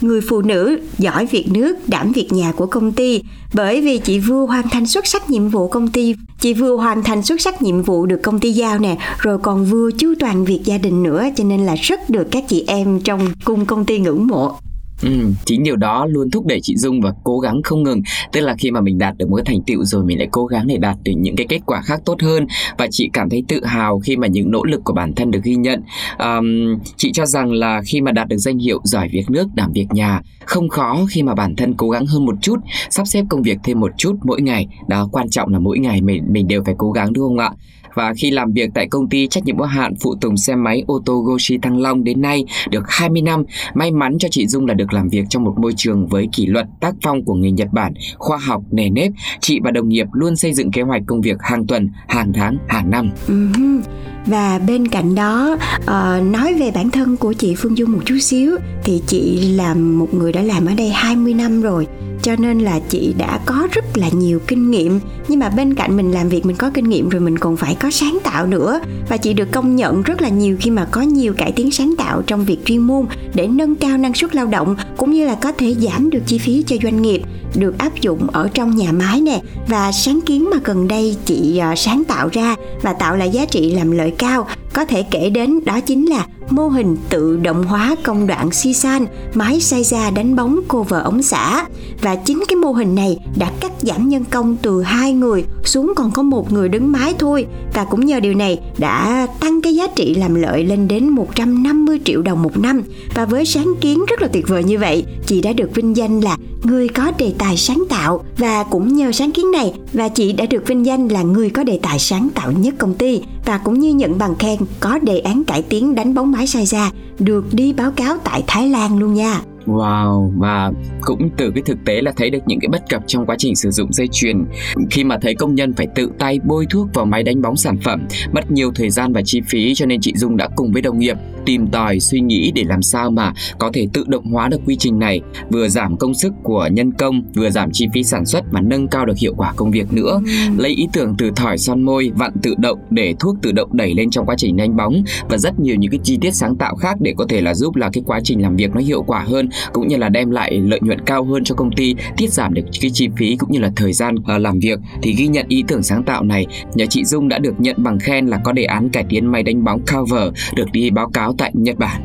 người 0.01 0.21
phụ 0.21 0.43
nữ 0.43 0.81
giỏi 0.99 1.27
việc 1.27 1.47
nước, 1.51 1.89
đảm 1.89 2.13
việc 2.13 2.33
nhà 2.33 2.53
của 2.53 2.67
công 2.67 2.93
ty. 2.93 3.23
Bởi 3.55 3.81
vì 3.81 3.99
chị 3.99 4.19
vừa 4.19 4.47
hoàn 4.47 4.69
thành 4.69 4.87
xuất 4.87 5.07
sắc 5.07 5.31
nhiệm 5.31 5.49
vụ 5.49 5.69
công 5.69 5.89
ty, 5.89 6.15
chị 6.41 6.55
vừa 6.55 6.77
hoàn 6.77 7.03
thành 7.03 7.23
xuất 7.23 7.41
sắc 7.41 7.63
nhiệm 7.63 7.83
vụ 7.83 8.07
được 8.07 8.23
công 8.23 8.41
ty 8.41 8.53
giao 8.53 8.79
nè. 8.79 8.97
Rồi 9.19 9.39
còn 9.39 9.65
vừa 9.65 9.91
chu 9.91 10.15
toàn 10.21 10.45
việc 10.45 10.61
gia 10.65 10.79
đình 10.79 11.03
nữa, 11.03 11.25
cho 11.37 11.45
nên 11.45 11.67
là 11.67 11.75
rất 11.75 12.11
được 12.11 12.27
các 12.31 12.45
chị 12.49 12.65
em 12.67 13.01
trong 13.01 13.21
cung 13.45 13.67
công 13.67 13.85
ty 13.85 13.99
ngưỡng 13.99 14.27
mộ. 14.27 14.57
Ừ, 15.03 15.33
chính 15.45 15.63
điều 15.63 15.77
đó 15.77 16.07
luôn 16.07 16.31
thúc 16.31 16.47
đẩy 16.47 16.61
chị 16.63 16.77
Dung 16.77 17.01
và 17.01 17.13
cố 17.25 17.39
gắng 17.39 17.63
không 17.63 17.83
ngừng. 17.83 18.03
Tức 18.33 18.41
là 18.41 18.55
khi 18.59 18.71
mà 18.71 18.81
mình 18.81 18.99
đạt 18.99 19.17
được 19.19 19.29
một 19.29 19.37
cái 19.37 19.45
thành 19.47 19.65
tựu 19.67 19.85
rồi 19.85 20.05
mình 20.05 20.19
lại 20.19 20.29
cố 20.31 20.47
gắng 20.47 20.67
để 20.67 20.77
đạt 20.77 20.97
được 21.05 21.13
những 21.17 21.37
cái 21.37 21.47
kết 21.47 21.61
quả 21.67 21.81
khác 21.81 22.01
tốt 22.05 22.23
hơn. 22.23 22.47
Và 22.79 22.87
chị 22.91 23.11
cảm 23.13 23.31
thấy 23.31 23.45
tự 23.49 23.65
hào 23.65 23.99
khi 23.99 24.17
mà 24.17 24.27
những 24.27 24.51
nỗ 24.51 24.65
lực 24.65 24.81
của 24.85 24.93
bản 24.93 25.15
thân 25.15 25.31
được 25.31 25.41
ghi 25.45 25.55
nhận. 25.55 25.83
Um, 26.19 26.79
chị 26.97 27.13
cho 27.13 27.27
rằng 27.27 27.53
là 27.53 27.83
khi 27.87 28.01
mà 28.01 28.13
đạt 28.13 28.29
được 28.29 28.39
danh 28.39 28.59
hiệu 28.59 28.81
giỏi 28.85 29.09
việc 29.13 29.31
nước 29.31 29.49
đảm 29.55 29.73
việc 29.73 29.87
nhà 29.91 30.21
không 30.45 30.69
khó 30.69 31.07
khi 31.11 31.23
mà 31.23 31.35
bản 31.35 31.57
thân 31.57 31.75
cố 31.75 31.91
gắng 31.91 32.07
hơn 32.07 32.25
một 32.25 32.35
chút 32.43 32.57
sắp 32.91 33.07
xếp 33.07 33.25
công 33.29 33.43
việc 33.43 33.59
thêm 33.65 33.81
một 33.81 33.93
chút 33.99 34.17
mỗi 34.25 34.43
ngày. 34.43 34.67
Đó 34.89 35.09
quan 35.13 35.31
trọng 35.31 35.53
là 35.53 35.59
mỗi 35.59 35.79
ngày 35.79 36.01
mình 36.01 36.25
mình 36.29 36.49
đều 36.49 36.63
phải 36.65 36.75
cố 36.79 36.93
gắng 36.93 37.13
đúng 37.13 37.29
không 37.29 37.39
ạ? 37.39 37.51
Và 37.95 38.15
khi 38.17 38.31
làm 38.31 38.53
việc 38.53 38.71
tại 38.75 38.89
công 38.89 39.09
ty 39.09 39.27
trách 39.27 39.45
nhiệm 39.45 39.57
hữu 39.57 39.67
hạn 39.67 39.95
phụ 40.01 40.15
tùng 40.21 40.37
xe 40.37 40.55
máy 40.55 40.85
ô 40.87 41.03
tô 41.05 41.21
Goshi 41.21 41.59
Thăng 41.59 41.81
Long 41.81 42.05
đến 42.05 42.21
nay 42.21 42.45
được 42.71 42.85
20 42.87 43.23
năm, 43.23 43.45
may 43.75 43.91
mắn 43.91 44.19
cho 44.19 44.29
chị 44.31 44.47
Dung 44.47 44.67
là 44.67 44.75
được 44.75 44.93
làm 44.93 45.09
việc 45.09 45.25
trong 45.29 45.45
một 45.45 45.55
môi 45.59 45.75
trường 45.77 46.07
với 46.07 46.29
kỷ 46.33 46.47
luật 46.47 46.67
tác 46.81 46.95
phong 47.03 47.25
của 47.25 47.35
người 47.35 47.51
Nhật 47.51 47.69
Bản, 47.73 47.95
khoa 48.19 48.39
học, 48.39 48.63
nề 48.71 48.91
nếp. 48.91 49.13
Chị 49.41 49.61
và 49.65 49.71
đồng 49.71 49.89
nghiệp 49.89 50.07
luôn 50.13 50.37
xây 50.37 50.53
dựng 50.53 50.71
kế 50.71 50.83
hoạch 50.83 51.03
công 51.07 51.21
việc 51.21 51.37
hàng 51.41 51.67
tuần, 51.67 51.91
hàng 52.09 52.33
tháng, 52.35 52.57
hàng 52.69 52.91
năm. 52.91 53.11
Uh-huh. 53.29 53.81
Và 54.27 54.59
bên 54.59 54.89
cạnh 54.89 55.15
đó 55.15 55.57
uh, 55.77 56.23
nói 56.23 56.55
về 56.55 56.71
bản 56.75 56.91
thân 56.91 57.17
của 57.17 57.33
chị 57.33 57.55
Phương 57.55 57.79
Dung 57.79 57.93
một 57.93 58.01
chút 58.05 58.19
xíu 58.21 58.57
thì 58.85 59.03
chị 59.07 59.41
là 59.57 59.75
một 59.75 60.15
người 60.15 60.33
đã 60.33 60.43
làm 60.43 60.67
ở 60.67 60.75
đây 60.75 60.89
20 60.89 61.35
năm 61.35 61.63
rồi 61.63 61.87
cho 62.25 62.37
nên 62.39 62.59
là 62.59 62.81
chị 62.89 63.15
đã 63.19 63.41
có 63.47 63.69
rất 63.73 63.99
là 63.99 64.09
nhiều 64.09 64.41
kinh 64.47 64.71
nghiệm 64.71 65.01
nhưng 65.29 65.41
mà 65.41 65.49
bên 65.49 65.75
cạnh 65.75 65.97
mình 65.97 66.13
làm 66.13 66.29
việc 66.29 66.47
mình 66.47 66.57
có 66.57 66.71
kinh 66.75 66.89
nghiệm 66.89 67.09
rồi 67.09 67.21
mình 67.21 67.39
còn 67.39 67.57
phải 67.57 67.77
có 67.85 67.91
sáng 67.91 68.19
tạo 68.23 68.47
nữa. 68.47 68.81
Và 69.09 69.17
chị 69.17 69.35
được 69.35 69.49
công 69.53 69.77
nhận 69.77 70.03
rất 70.03 70.23
là 70.23 70.29
nhiều 70.29 70.57
khi 70.61 70.71
mà 70.71 70.87
có 70.91 71.01
nhiều 71.01 71.35
cải 71.35 71.53
tiến 71.53 71.71
sáng 71.71 71.95
tạo 71.99 72.23
trong 72.23 72.45
việc 72.45 72.59
chuyên 72.65 72.79
môn 72.79 73.07
để 73.35 73.47
nâng 73.47 73.75
cao 73.75 73.99
năng 73.99 74.15
suất 74.15 74.35
lao 74.35 74.47
động, 74.47 74.77
cũng 74.97 75.11
như 75.11 75.27
là 75.27 75.35
có 75.35 75.53
thể 75.53 75.75
giảm 75.75 76.11
được 76.11 76.23
chi 76.27 76.39
phí 76.39 76.65
cho 76.67 76.77
doanh 76.83 77.03
nghiệp, 77.03 77.23
được 77.55 77.79
áp 77.79 78.01
dụng 78.01 78.27
ở 78.31 78.49
trong 78.55 78.77
nhà 78.77 78.93
máy 78.93 79.21
nè. 79.21 79.41
Và 79.69 79.93
sáng 79.93 80.21
kiến 80.27 80.51
mà 80.51 80.57
gần 80.65 80.89
đây 80.89 81.17
chị 81.25 81.59
à, 81.59 81.75
sáng 81.77 82.03
tạo 82.05 82.29
ra 82.33 82.57
và 82.83 82.93
tạo 82.93 83.17
lại 83.17 83.31
giá 83.31 83.45
trị 83.45 83.75
làm 83.75 83.91
lợi 83.91 84.11
cao 84.11 84.47
có 84.75 84.85
thể 84.85 85.03
kể 85.03 85.31
đến 85.31 85.61
đó 85.65 85.81
chính 85.81 86.07
là 86.07 86.27
mô 86.51 86.69
hình 86.69 86.97
tự 87.09 87.37
động 87.37 87.65
hóa 87.65 87.97
công 88.03 88.27
đoạn 88.27 88.51
Sisan, 88.51 89.07
máy 89.35 89.61
xay 89.61 89.85
ra 89.85 90.11
đánh 90.11 90.37
bóng 90.37 90.61
cô 90.69 90.83
vợ 90.83 91.01
ống 91.01 91.23
xả. 91.23 91.67
Và 92.01 92.17
chính 92.17 92.45
cái 92.49 92.57
mô 92.57 92.73
hình 92.73 92.95
này 92.95 93.19
đã 93.39 93.51
cắt 93.61 93.73
giảm 93.81 94.09
nhân 94.09 94.25
công 94.31 94.57
từ 94.63 94.83
hai 94.83 95.13
người 95.13 95.45
xuống 95.65 95.93
còn 95.97 96.11
có 96.11 96.23
một 96.23 96.53
người 96.53 96.69
đứng 96.69 96.93
máy 96.93 97.15
thôi. 97.19 97.47
Và 97.75 97.85
cũng 97.85 98.07
nhờ 98.07 98.21
điều 98.21 98.35
này 98.35 98.61
đã 98.79 99.27
tăng 99.41 99.61
cái 99.61 99.75
giá 99.75 99.87
trị 99.87 100.15
làm 100.15 100.35
lợi 100.35 100.65
lên 100.65 100.89
đến 100.89 101.09
150 101.09 102.01
triệu 102.05 102.23
đồng 102.23 102.43
một 102.43 102.59
năm. 102.59 102.83
Và 103.15 103.25
với 103.25 103.45
sáng 103.45 103.75
kiến 103.81 104.05
rất 104.09 104.23
là 104.23 104.29
tuyệt 104.29 104.49
vời 104.49 104.65
như 104.65 104.79
vậy, 104.79 105.05
chị 105.27 105.41
đã 105.41 105.53
được 105.53 105.75
vinh 105.75 105.97
danh 105.97 106.21
là 106.21 106.37
người 106.65 106.89
có 106.89 107.13
đề 107.19 107.33
tài 107.39 107.57
sáng 107.57 107.83
tạo 107.89 108.25
và 108.39 108.65
cũng 108.71 108.97
nhờ 108.97 109.13
sáng 109.13 109.33
kiến 109.33 109.51
này 109.51 109.73
và 109.93 110.09
chị 110.09 110.33
đã 110.33 110.47
được 110.47 110.67
vinh 110.67 110.87
danh 110.87 111.09
là 111.09 111.23
người 111.23 111.51
có 111.51 111.65
đề 111.65 111.79
tài 111.83 111.99
sáng 111.99 112.29
tạo 112.35 112.53
nhất 112.53 112.75
công 112.79 112.95
ty 112.95 113.23
và 113.45 113.59
cũng 113.59 113.81
như 113.81 113.95
nhận 113.95 114.19
bằng 114.19 114.35
khen 114.35 114.59
có 114.81 114.99
đề 114.99 115.19
án 115.19 115.45
cải 115.45 115.63
tiến 115.63 115.95
đánh 115.95 116.15
bóng 116.15 116.33
máy 116.33 116.47
sai 116.47 116.67
ra 116.67 116.91
được 117.19 117.45
đi 117.53 117.73
báo 117.73 117.91
cáo 117.91 118.17
tại 118.25 118.43
Thái 118.47 118.69
Lan 118.69 118.99
luôn 118.99 119.15
nha. 119.15 119.41
Wow, 119.67 120.33
và 120.39 120.73
cũng 121.01 121.31
từ 121.37 121.51
cái 121.55 121.63
thực 121.67 121.85
tế 121.85 122.01
là 122.03 122.13
thấy 122.17 122.31
được 122.31 122.39
những 122.47 122.61
cái 122.61 122.69
bất 122.69 122.83
cập 122.89 123.03
trong 123.07 123.27
quá 123.27 123.37
trình 123.39 123.57
sử 123.57 123.71
dụng 123.71 123.93
dây 123.93 124.09
chuyền 124.13 124.45
khi 124.91 125.05
mà 125.05 125.19
thấy 125.23 125.35
công 125.35 125.55
nhân 125.55 125.73
phải 125.73 125.87
tự 125.95 126.11
tay 126.19 126.41
bôi 126.45 126.67
thuốc 126.71 126.89
vào 126.95 127.05
máy 127.05 127.23
đánh 127.23 127.43
bóng 127.43 127.57
sản 127.57 127.77
phẩm, 127.85 128.07
mất 128.33 128.51
nhiều 128.51 128.73
thời 128.75 128.91
gian 128.91 129.13
và 129.13 129.23
chi 129.25 129.41
phí 129.49 129.75
cho 129.75 129.87
nên 129.87 130.01
chị 130.01 130.13
Dung 130.17 130.37
đã 130.37 130.49
cùng 130.57 130.73
với 130.73 130.83
đồng 130.83 130.99
nghiệp 130.99 131.17
tìm 131.47 131.67
tòi 131.67 132.01
suy 132.01 132.21
nghĩ 132.21 132.53
để 132.55 132.65
làm 132.65 132.83
sao 132.83 133.11
mà 133.11 133.33
có 133.59 133.71
thể 133.75 133.87
tự 133.93 134.05
động 134.07 134.25
hóa 134.25 134.49
được 134.49 134.61
quy 134.67 134.77
trình 134.77 134.99
này, 134.99 135.21
vừa 135.51 135.69
giảm 135.69 135.97
công 135.97 136.15
sức 136.15 136.33
của 136.43 136.69
nhân 136.73 136.93
công, 136.93 137.23
vừa 137.35 137.51
giảm 137.51 137.71
chi 137.73 137.89
phí 137.95 138.05
sản 138.05 138.27
xuất 138.27 138.45
mà 138.53 138.61
nâng 138.61 138.89
cao 138.89 139.07
được 139.07 139.19
hiệu 139.19 139.35
quả 139.37 139.53
công 139.57 139.71
việc 139.71 139.93
nữa. 139.93 140.21
Lấy 140.57 140.71
ý 140.71 140.89
tưởng 140.93 141.15
từ 141.19 141.31
thỏi 141.37 141.59
son 141.59 141.83
môi, 141.83 142.11
vặn 142.15 142.33
tự 142.43 142.55
động 142.59 142.79
để 142.91 143.15
thuốc 143.21 143.37
tự 143.43 143.53
động 143.53 143.77
đẩy 143.77 143.95
lên 143.95 144.11
trong 144.11 144.27
quá 144.27 144.35
trình 144.39 144.57
đánh 144.57 144.77
bóng 144.77 145.03
và 145.29 145.39
rất 145.39 145.61
nhiều 145.61 145.77
những 145.77 145.91
cái 145.91 146.01
chi 146.03 146.19
tiết 146.21 146.35
sáng 146.35 146.57
tạo 146.57 146.77
khác 146.77 146.97
để 147.01 147.15
có 147.17 147.27
thể 147.29 147.41
là 147.41 147.55
giúp 147.55 147.77
là 147.77 147.91
cái 147.93 148.03
quá 148.07 148.21
trình 148.25 148.43
làm 148.43 148.57
việc 148.57 148.71
nó 148.75 148.81
hiệu 148.81 149.03
quả 149.03 149.21
hơn 149.21 149.49
cũng 149.73 149.89
như 149.89 149.97
là 149.97 150.09
đem 150.09 150.31
lại 150.31 150.61
lợi 150.61 150.81
nhuận 150.83 151.01
cao 151.01 151.25
hơn 151.25 151.45
cho 151.45 151.55
công 151.55 151.73
ty, 151.73 151.95
tiết 152.17 152.33
giảm 152.33 152.55
được 152.55 152.63
cái 152.81 152.91
chi 152.91 153.09
phí 153.17 153.37
cũng 153.37 153.53
như 153.53 153.59
là 153.59 153.73
thời 153.77 153.93
gian 153.93 154.15
uh, 154.17 154.41
làm 154.41 154.59
việc 154.59 154.79
thì 155.03 155.15
ghi 155.15 155.27
nhận 155.27 155.47
ý 155.49 155.65
tưởng 155.69 155.83
sáng 155.83 156.03
tạo 156.03 156.23
này, 156.23 156.47
nhà 156.75 156.85
chị 156.91 157.05
Dung 157.05 157.29
đã 157.29 157.39
được 157.39 157.61
nhận 157.61 157.77
bằng 157.79 157.99
khen 157.99 158.27
là 158.27 158.41
có 158.45 158.53
đề 158.53 158.65
án 158.65 158.89
cải 158.89 159.05
tiến 159.09 159.27
máy 159.27 159.43
đánh 159.43 159.65
bóng 159.65 159.81
cover 159.81 160.29
được 160.57 160.73
đi 160.73 160.91
báo 160.91 161.09
cáo 161.09 161.34
tại 161.39 161.51
Nhật 161.55 161.79
Bản. 161.79 162.03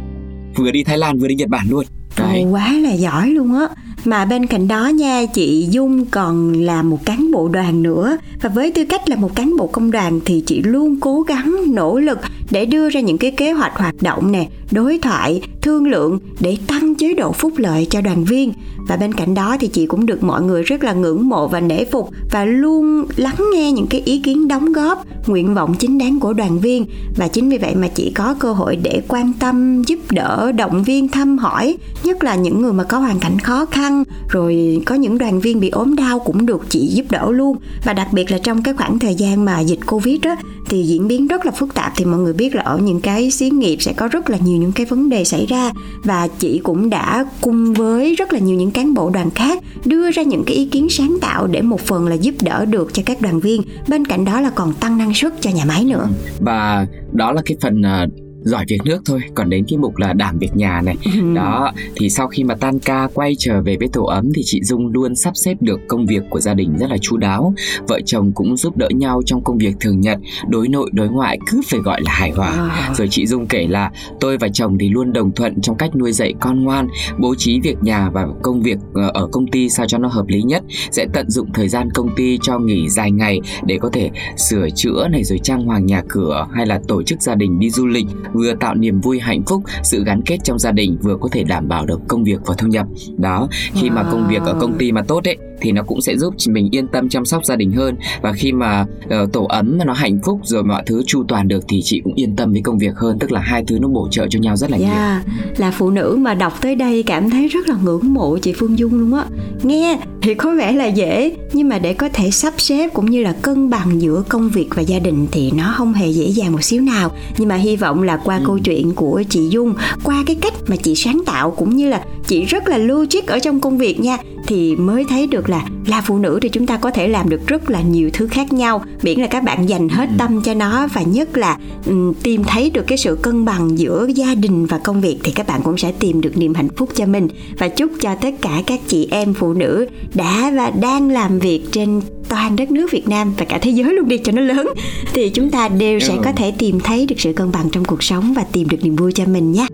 Vừa 0.56 0.72
đi 0.72 0.84
Thái 0.84 0.98
Lan, 0.98 1.20
vừa 1.20 1.28
đi 1.28 1.36
Nhật 1.36 1.50
Bản 1.50 1.66
luôn. 1.70 1.84
Đấy. 2.18 2.46
Quá 2.52 2.74
là 2.74 2.94
giỏi 2.94 3.30
luôn 3.30 3.54
á 3.54 3.68
mà 4.06 4.26
bên 4.26 4.46
cạnh 4.46 4.68
đó 4.68 4.88
nha, 4.88 5.26
chị 5.26 5.68
dung 5.72 6.06
còn 6.06 6.54
là 6.54 6.82
một 6.82 7.06
cán 7.06 7.32
bộ 7.32 7.48
đoàn 7.48 7.84
nữa 7.84 8.18
và 8.42 8.50
với 8.50 8.72
tư 8.72 8.86
cách 8.86 9.10
là 9.10 9.16
một 9.16 9.36
cán 9.36 9.58
bộ 9.58 9.68
công 9.68 9.92
đoàn 9.92 10.20
thì 10.26 10.44
chị 10.46 10.62
luôn 10.62 11.00
cố 11.00 11.22
gắng, 11.22 11.56
nỗ 11.68 12.00
lực 12.00 12.20
để 12.52 12.66
đưa 12.66 12.90
ra 12.90 13.00
những 13.00 13.18
cái 13.18 13.32
kế 13.32 13.52
hoạch 13.52 13.74
hoạt 13.76 13.96
động 14.02 14.32
nè, 14.32 14.50
đối 14.72 15.00
thoại, 15.00 15.42
thương 15.62 15.88
lượng 15.88 16.20
để 16.40 16.58
tăng 16.68 16.96
chế 16.96 17.14
độ 17.14 17.32
phúc 17.32 17.54
lợi 17.58 17.88
cho 17.90 18.02
đoàn 18.02 18.24
viên 18.24 18.54
và 18.90 18.98
bên 18.98 19.14
cạnh 19.14 19.34
đó 19.34 19.58
thì 19.60 19.68
chị 19.68 19.86
cũng 19.86 20.06
được 20.06 20.24
mọi 20.24 20.42
người 20.42 20.64
rất 20.64 20.84
là 20.84 20.94
ngưỡng 20.94 21.30
mộ 21.30 21.48
và 21.48 21.60
nể 21.60 21.86
phục 21.86 22.10
và 22.32 22.46
luôn 22.46 23.06
lắng 23.16 23.36
nghe 23.54 23.72
những 23.72 23.88
cái 23.88 24.02
ý 24.06 24.20
kiến 24.20 24.48
đóng 24.48 24.74
góp, 24.74 25.06
nguyện 25.28 25.56
vọng 25.56 25.76
chính 25.80 25.98
đáng 25.98 26.20
của 26.20 26.34
đoàn 26.34 26.60
viên. 26.60 26.86
Và 27.16 27.28
chính 27.28 27.50
vì 27.50 27.58
vậy 27.58 27.76
mà 27.76 27.88
chị 27.88 28.12
có 28.16 28.36
cơ 28.40 28.54
hội 28.54 28.76
để 28.76 29.02
quan 29.08 29.34
tâm, 29.40 29.82
giúp 29.82 30.00
đỡ, 30.10 30.52
động 30.52 30.84
viên, 30.84 31.08
thăm 31.08 31.38
hỏi, 31.38 31.78
nhất 32.04 32.24
là 32.24 32.36
những 32.36 32.62
người 32.62 32.74
mà 32.74 32.84
có 32.84 32.98
hoàn 32.98 33.20
cảnh 33.20 33.40
khó 33.40 33.66
khăn. 33.66 34.04
Rồi 34.30 34.82
có 34.86 34.96
những 34.96 35.18
đoàn 35.18 35.40
viên 35.40 35.60
bị 35.60 35.70
ốm 35.70 35.96
đau 35.96 36.20
cũng 36.20 36.46
được 36.46 36.62
chị 36.70 36.88
giúp 36.88 37.06
đỡ 37.10 37.32
luôn. 37.32 37.58
Và 37.84 37.94
đặc 37.94 38.08
biệt 38.12 38.32
là 38.32 38.38
trong 38.38 38.64
cái 38.64 38.74
khoảng 38.74 39.00
thời 39.00 39.16
gian 39.16 39.46
mà 39.46 39.60
dịch 39.60 39.80
covid 39.88 40.22
đó 40.22 40.36
thì 40.70 40.84
diễn 40.84 41.08
biến 41.08 41.28
rất 41.28 41.46
là 41.46 41.52
phức 41.52 41.74
tạp 41.74 41.94
thì 41.96 42.06
mọi 42.06 42.20
người 42.20 42.34
biết 42.34 42.56
là 42.56 42.62
ở 42.62 42.78
những 42.78 43.02
cái 43.02 43.32
xí 43.32 43.50
nghiệp 43.50 43.78
sẽ 43.80 43.94
có 43.94 44.08
rất 44.08 44.30
là 44.30 44.38
nhiều 44.38 44.58
những 44.58 44.72
cái 44.72 44.86
vấn 44.86 45.10
đề 45.10 45.24
xảy 45.24 45.46
ra. 45.46 45.72
Và 46.04 46.28
chị 46.40 46.60
cũng 46.64 46.90
đã 46.90 47.26
cùng 47.42 47.74
với 47.74 48.16
rất 48.16 48.34
là 48.34 48.40
nhiều 48.40 48.56
những 48.56 48.72
cán 48.72 48.94
bộ 48.94 49.10
đoàn 49.10 49.30
khác 49.32 49.64
đưa 49.86 50.12
ra 50.12 50.24
những 50.24 50.44
cái 50.46 50.56
ý 50.56 50.66
kiến 50.66 50.90
sáng 50.90 51.18
tạo 51.22 51.48
để 51.48 51.62
một 51.62 51.82
phần 51.82 52.08
là 52.08 52.16
giúp 52.16 52.36
đỡ 52.42 52.66
được 52.66 52.94
cho 52.94 53.04
các 53.06 53.22
đoàn 53.22 53.40
viên. 53.40 53.62
Bên 53.88 54.06
cạnh 54.06 54.26
đó 54.26 54.42
là 54.42 54.50
còn 54.50 54.74
tăng 54.74 54.98
năng 54.98 55.14
suất 55.14 55.42
cho 55.42 55.50
nhà 55.50 55.66
máy 55.66 55.86
nữa. 55.86 56.08
Và 56.40 56.88
đó 57.12 57.32
là 57.32 57.42
cái 57.46 57.58
phần 57.62 57.82
à, 57.86 58.08
giỏi 58.44 58.66
việc 58.68 58.80
nước 58.86 59.02
thôi 59.06 59.20
còn 59.36 59.50
đến 59.50 59.66
cái 59.68 59.78
mục 59.78 59.98
là 59.98 60.14
đảm 60.14 60.38
việc 60.40 60.56
nhà 60.56 60.82
này. 60.82 60.96
Ừ. 61.20 61.34
đó 61.36 61.72
thì 61.96 62.10
sau 62.10 62.28
khi 62.28 62.44
mà 62.44 62.56
tan 62.56 62.80
ca 62.80 63.08
quay 63.14 63.36
trở 63.38 63.62
về 63.62 63.78
với 63.80 63.88
tổ 63.94 64.04
ấm 64.04 64.30
thì 64.36 64.42
chị 64.46 64.64
dung 64.64 64.88
luôn 64.88 65.16
sắp 65.16 65.32
xếp 65.36 65.58
được 65.60 65.80
công 65.88 66.06
việc 66.06 66.24
của 66.30 66.40
gia 66.40 66.54
đình 66.54 66.78
rất 66.78 66.90
là 66.90 66.98
chu 67.02 67.18
đáo. 67.18 67.54
Vợ 67.88 68.00
chồng 68.06 68.32
cũng 68.36 68.58
giúp 68.58 68.78
đỡ 68.78 68.90
nhau 68.90 69.22
trong 69.26 69.44
công 69.44 69.58
việc 69.58 69.76
thường 69.80 70.02
nhật 70.02 70.20
đối 70.50 70.68
nội 70.68 70.90
đối 70.94 71.10
ngoại 71.10 71.40
cứ 71.48 71.62
phải 71.68 71.80
gọi 71.80 72.02
là 72.02 72.12
hài 72.12 72.32
hòa. 72.32 72.50
À. 72.50 72.94
rồi 72.98 73.08
chị 73.12 73.28
dung 73.28 73.48
kể 73.48 73.68
là 73.68 73.92
tôi 74.20 74.38
và 74.38 74.48
chồng 74.54 74.78
thì 74.78 74.90
luôn 74.90 75.14
đồng 75.14 75.32
thuận 75.32 75.62
trong 75.62 75.78
cách 75.78 75.96
nuôi 75.96 76.12
dạy 76.12 76.34
con 76.40 76.64
ngoan 76.64 76.88
bố 77.20 77.36
trí 77.36 77.60
việc 77.60 77.78
nhà 77.82 78.10
và 78.10 78.28
công 78.44 78.62
việc 78.62 78.78
ờ, 78.94 79.12
ở 79.14 79.28
công 79.32 79.48
ty 79.48 79.70
sao 79.70 79.86
cho 79.88 79.98
nó 79.98 80.08
hợp 80.08 80.28
lý 80.28 80.42
nhất. 80.42 80.64
Sẽ 80.92 81.08
tận 81.14 81.30
dụng 81.30 81.54
thời 81.54 81.70
gian 81.70 81.90
công 81.94 82.16
ty 82.16 82.40
cho 82.42 82.60
nghỉ 82.60 82.90
dài 82.90 83.12
ngày 83.12 83.40
để 83.66 83.78
có 83.82 83.90
thể 83.94 84.10
sửa 84.38 84.70
chữa 84.76 85.08
này 85.12 85.24
rồi 85.24 85.40
trang 85.44 85.66
hoàng 85.66 85.86
nhà 85.86 86.04
cửa 86.10 86.48
hay 86.54 86.66
là 86.66 86.82
tổ 86.88 87.04
chức 87.04 87.22
gia 87.22 87.36
đình 87.36 87.60
đi 87.60 87.70
du 87.70 87.88
lịch 87.88 88.08
vừa 88.34 88.54
tạo 88.60 88.76
niềm 88.76 89.02
vui 89.02 89.20
hạnh 89.20 89.44
phúc 89.48 89.64
sự 89.84 90.04
gắn 90.04 90.22
kết 90.26 90.38
trong 90.44 90.60
gia 90.60 90.72
đình 90.72 90.98
vừa 91.02 91.18
có 91.22 91.30
thể 91.32 91.44
đảm 91.44 91.68
bảo 91.68 91.86
được 91.86 92.00
công 92.08 92.24
việc 92.24 92.40
và 92.46 92.56
thu 92.58 92.68
nhập. 92.68 92.88
Đó 93.18 93.48
khi 93.74 93.90
mà 93.90 94.04
công 94.04 94.28
việc 94.30 94.42
ở 94.42 94.56
công 94.60 94.78
ty 94.78 94.92
mà 94.92 95.02
tốt 95.02 95.24
ấy 95.24 95.38
thì 95.62 95.72
nó 95.72 95.84
cũng 95.84 96.02
sẽ 96.02 96.18
giúp 96.18 96.34
mình 96.48 96.70
yên 96.72 96.88
tâm 96.88 97.10
chăm 97.10 97.26
sóc 97.26 97.46
gia 97.46 97.56
đình 97.56 97.72
hơn. 97.72 97.96
Và 98.22 98.34
khi 98.34 98.52
mà 98.52 98.86
uh, 99.06 99.34
tổ 99.34 99.46
ấm 99.46 99.78
mà 99.78 99.86
nó 99.86 99.94
hạnh 99.94 100.20
phúc 100.26 100.40
rồi 100.44 100.64
mọi 100.64 100.84
thứ 100.86 101.04
chu 101.06 101.24
toàn 101.28 101.48
được 101.48 101.64
thì 101.68 101.82
chị 101.84 102.02
cũng 102.04 102.14
yên 102.14 102.36
tâm 102.36 102.52
với 102.52 102.62
công 102.62 102.78
việc 102.78 102.96
hơn. 102.96 103.20
Tức 103.20 103.32
là 103.32 103.40
hai 103.40 103.64
thứ 103.68 103.80
nó 103.80 103.88
bổ 103.88 104.08
trợ 104.12 104.28
cho 104.30 104.40
nhau 104.40 104.56
rất 104.56 104.72
là 104.72 104.78
yeah. 104.78 105.26
nhiều 105.26 105.36
là 105.58 105.72
phụ 105.72 105.90
nữ 105.90 106.18
mà 106.20 106.34
đọc 106.34 106.54
tới 106.62 106.76
đây 106.76 107.04
cảm 107.04 107.30
thấy 107.30 107.48
rất 107.48 107.70
là 107.70 107.76
ngưỡng 107.84 108.14
mộ 108.14 108.38
chị 108.38 108.54
Phương 108.54 108.80
Dung 108.80 109.00
luôn 109.00 109.14
á. 109.14 109.26
Nghe 109.64 110.00
thì 110.22 110.34
có 110.34 110.56
vẻ 110.56 110.72
là 110.72 110.86
dễ 110.86 111.36
nhưng 111.54 111.70
mà 111.70 111.80
để 111.80 111.94
có 111.94 112.10
thể 112.14 112.32
sắp 112.32 112.54
xếp 112.58 112.90
cũng 112.94 113.12
như 113.12 113.24
là 113.24 113.34
cân 113.42 113.70
bằng 113.70 114.02
giữa 114.02 114.24
công 114.30 114.50
việc 114.50 114.68
và 114.76 114.82
gia 114.82 115.00
đình 115.00 115.28
thì 115.32 115.52
nó 115.52 115.74
không 115.78 115.94
hề 115.94 116.08
dễ 116.08 116.26
dàng 116.26 116.52
một 116.52 116.64
xíu 116.64 116.82
nào. 116.82 117.12
Nhưng 117.38 117.48
mà 117.48 117.56
hy 117.56 117.76
vọng 117.76 118.04
là 118.04 118.18
qua 118.24 118.38
ừ. 118.38 118.44
câu 118.46 118.60
chuyện 118.60 118.94
của 118.96 119.24
chị 119.30 119.48
Dung, 119.50 119.74
qua 120.04 120.24
cái 120.26 120.36
cách 120.42 120.54
mà 120.68 120.76
chị 120.76 120.96
sáng 120.96 121.22
tạo 121.26 121.52
cũng 121.52 121.76
như 121.76 121.90
là 121.90 122.02
chị 122.28 122.46
rất 122.46 122.68
là 122.68 122.78
logic 122.78 123.28
ở 123.28 123.40
trong 123.40 123.60
công 123.60 123.78
việc 123.78 124.00
nha 124.00 124.18
thì 124.50 124.76
mới 124.76 125.06
thấy 125.10 125.28
được 125.28 125.50
là 125.50 125.66
là 125.88 126.02
phụ 126.02 126.18
nữ 126.18 126.40
thì 126.42 126.50
chúng 126.50 126.66
ta 126.66 126.78
có 126.78 126.92
thể 126.92 127.08
làm 127.08 127.30
được 127.30 127.48
rất 127.48 127.70
là 127.70 127.82
nhiều 127.82 128.10
thứ 128.14 128.28
khác 128.28 128.54
nhau 128.54 128.84
miễn 129.02 129.20
là 129.20 129.28
các 129.28 129.44
bạn 129.44 129.70
dành 129.70 129.90
hết 129.90 130.10
ừ. 130.10 130.16
tâm 130.18 130.42
cho 130.42 130.54
nó 130.54 130.88
và 130.94 131.02
nhất 131.02 131.38
là 131.38 131.58
um, 131.86 132.14
tìm 132.24 132.44
thấy 132.44 132.70
được 132.70 132.88
cái 132.88 132.98
sự 132.98 133.16
cân 133.22 133.46
bằng 133.46 133.80
giữa 133.80 134.08
gia 134.16 134.36
đình 134.36 134.66
và 134.66 134.78
công 134.78 135.02
việc 135.02 135.18
thì 135.24 135.32
các 135.32 135.48
bạn 135.48 135.62
cũng 135.64 135.78
sẽ 135.78 135.92
tìm 135.92 136.22
được 136.22 136.38
niềm 136.38 136.54
hạnh 136.54 136.70
phúc 136.78 136.90
cho 136.96 137.06
mình 137.06 137.28
và 137.58 137.68
chúc 137.68 137.92
cho 138.02 138.16
tất 138.16 138.32
cả 138.42 138.62
các 138.68 138.80
chị 138.88 139.08
em 139.12 139.34
phụ 139.34 139.54
nữ 139.54 139.88
đã 140.14 140.52
và 140.56 140.72
đang 140.82 141.10
làm 141.10 141.40
việc 141.40 141.62
trên 141.72 142.02
toàn 142.30 142.56
đất 142.56 142.72
nước 142.72 142.92
Việt 142.92 143.08
Nam 143.08 143.34
và 143.38 143.46
cả 143.46 143.60
thế 143.62 143.72
giới 143.72 143.94
luôn 143.94 144.08
đi 144.08 144.18
cho 144.18 144.32
nó 144.32 144.42
lớn 144.42 144.68
thì 145.14 145.30
chúng 145.30 145.50
ta 145.50 145.68
đều 145.70 146.00
sẽ 146.00 146.18
có 146.24 146.32
thể 146.32 146.52
tìm 146.58 146.80
thấy 146.80 147.06
được 147.06 147.20
sự 147.20 147.34
cân 147.34 147.52
bằng 147.52 147.70
trong 147.72 147.86
cuộc 147.86 148.04
sống 148.04 148.34
và 148.34 148.44
tìm 148.52 148.70
được 148.70 148.84
niềm 148.84 148.96
vui 148.96 149.12
cho 149.12 149.26
mình 149.26 149.52
nhé. 149.52 149.68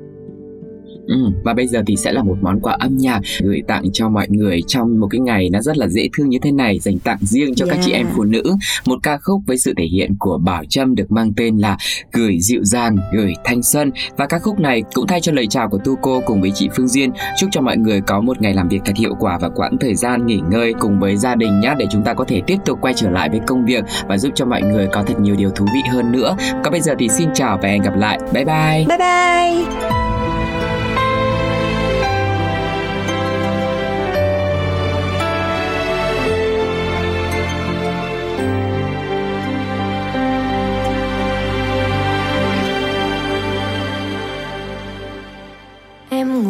Ừ, 1.08 1.16
và 1.44 1.54
bây 1.54 1.68
giờ 1.68 1.84
thì 1.88 1.96
sẽ 1.96 2.12
là 2.12 2.24
một 2.24 2.38
món 2.42 2.60
quà 2.60 2.74
âm 2.80 2.98
nhạc 2.98 3.22
gửi 3.44 3.62
tặng 3.68 3.84
cho 3.94 4.10
mọi 4.10 4.28
người 4.30 4.62
trong 4.68 5.00
một 5.00 5.08
cái 5.08 5.20
ngày 5.20 5.50
nó 5.50 5.62
rất 5.62 5.78
là 5.78 5.88
dễ 5.88 6.10
thương 6.14 6.30
như 6.30 6.38
thế 6.42 6.52
này 6.52 6.80
dành 6.80 7.00
tặng 7.00 7.18
riêng 7.22 7.56
cho 7.56 7.66
yeah. 7.66 7.78
các 7.78 7.84
chị 7.86 7.92
em 7.92 8.08
phụ 8.16 8.24
nữ. 8.24 8.44
Một 8.86 9.00
ca 9.04 9.18
khúc 9.18 9.42
với 9.46 9.58
sự 9.58 9.74
thể 9.78 9.86
hiện 9.86 10.16
của 10.20 10.38
Bảo 10.38 10.64
Trâm 10.70 10.96
được 10.96 11.12
mang 11.12 11.34
tên 11.34 11.58
là 11.58 11.78
gửi 12.12 12.38
dịu 12.42 12.64
dàng 12.64 12.98
gửi 13.14 13.34
thanh 13.44 13.64
xuân. 13.64 13.92
Và 14.18 14.26
ca 14.26 14.40
khúc 14.40 14.60
này 14.60 14.84
cũng 14.94 15.08
thay 15.08 15.22
cho 15.22 15.32
lời 15.32 15.48
chào 15.48 15.70
của 15.70 15.78
Tu 15.86 15.96
cô 16.02 16.22
cùng 16.26 16.42
với 16.42 16.52
chị 16.56 16.70
Phương 16.76 16.88
Duyên. 16.88 17.12
Chúc 17.40 17.50
cho 17.52 17.62
mọi 17.62 17.78
người 17.78 18.02
có 18.02 18.22
một 18.22 18.42
ngày 18.42 18.54
làm 18.54 18.68
việc 18.68 18.80
thật 18.86 18.96
hiệu 18.96 19.16
quả 19.20 19.38
và 19.42 19.50
quãng 19.50 19.78
thời 19.80 19.96
gian 19.96 20.26
nghỉ 20.26 20.40
ngơi 20.50 20.74
cùng 20.80 21.00
với 21.00 21.18
gia 21.18 21.36
đình 21.36 21.60
nhé 21.60 21.76
để 21.78 21.86
chúng 21.92 22.04
ta 22.04 22.14
có 22.14 22.26
thể 22.28 22.42
tiếp 22.48 22.58
tục 22.66 22.80
quay 22.82 22.94
trở 22.94 23.10
lại 23.10 23.30
với 23.30 23.40
công 23.48 23.66
việc 23.66 23.84
và 24.08 24.18
giúp 24.18 24.32
cho 24.36 24.46
mọi 24.46 24.62
người 24.62 24.88
có 24.92 25.04
thật 25.04 25.20
nhiều 25.20 25.36
điều 25.36 25.50
thú 25.50 25.66
vị 25.74 25.82
hơn 25.92 26.12
nữa. 26.12 26.38
Còn 26.64 26.72
bây 26.72 26.82
giờ 26.82 26.96
thì 27.00 27.08
xin 27.10 27.30
chào 27.34 27.60
và 27.62 27.70
hẹn 27.70 27.82
gặp 27.82 27.98
lại. 27.98 28.20
Bye 28.34 28.46
bye. 28.46 28.86
Bye 28.88 28.98
bye 28.98 29.95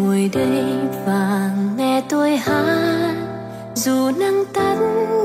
ngồi 0.06 0.30
đây 0.34 0.64
và 1.06 1.50
nghe 1.78 2.02
tôi 2.10 2.38
hát. 2.38 3.16
Dù 3.76 4.12
nắng 4.20 4.44
tắt 4.54 4.76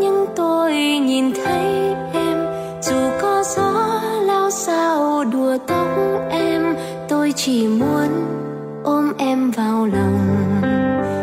nhưng 0.01 0.27
tôi 0.37 0.73
nhìn 0.99 1.33
thấy 1.45 1.95
em. 2.13 2.39
Dù 2.83 2.97
có 3.23 3.43
gió 3.57 4.01
lao 4.23 4.51
sao 4.51 5.25
đùa 5.25 5.59
tóc 5.67 5.89
em. 6.31 6.77
Tôi 7.09 7.33
chỉ 7.37 7.69
muốn 7.69 8.09
ôm 8.85 9.13
em 9.19 9.51
vào 9.51 9.87
lòng. 9.87 10.19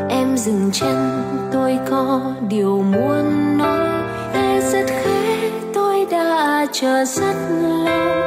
Em 0.09 0.37
dừng 0.37 0.69
chân, 0.73 1.23
tôi 1.51 1.79
có 1.89 2.21
điều 2.49 2.83
muốn 2.83 3.57
nói. 3.57 3.87
Nghe 4.33 4.61
rất 4.71 4.85
khẽ, 4.87 5.51
tôi 5.73 6.07
đã 6.11 6.65
chờ 6.71 7.05
rất 7.05 7.35
lâu. 7.59 8.26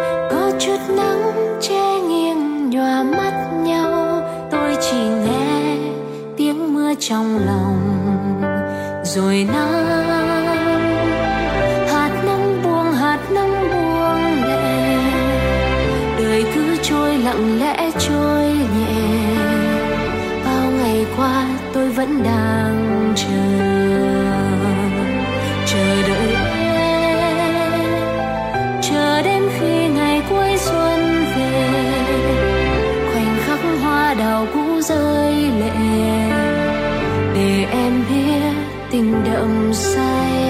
Trong 7.11 7.47
lòng. 7.47 7.81
Rồi 9.05 9.47
nắng, 9.53 9.73
hạt 11.89 12.23
nắng 12.27 12.63
buông, 12.63 12.93
hạt 12.93 13.19
nắng 13.31 13.71
buông 13.71 14.45
lệ 14.45 14.97
đời 16.19 16.45
cứ 16.55 16.77
trôi 16.83 17.19
lặng 17.19 17.59
lẽ 17.61 17.91
trôi 17.99 18.45
nhẹ. 18.47 19.11
Bao 20.45 20.71
ngày 20.71 21.07
qua 21.17 21.47
tôi 21.75 21.89
vẫn 21.89 22.23
đang 22.23 23.13
chờ. 23.17 23.67
Chờ 25.67 26.03
đợi 26.09 26.37
em, 26.59 27.81
chờ 28.83 29.23
đến 29.23 29.43
khi 29.59 29.89
ngày 29.89 30.23
cuối 30.31 30.57
xuân 30.57 31.25
về. 31.37 31.69
Khoảnh 33.13 33.37
khắc 33.47 33.59
hoa 33.83 34.15
đào 34.15 34.47
cũ 34.55 34.81
rơi 34.81 35.35
lệ 35.35 36.20
em 37.91 38.03
biết 38.09 38.53
tình 38.91 39.25
đậm 39.25 39.71
say. 39.73 40.50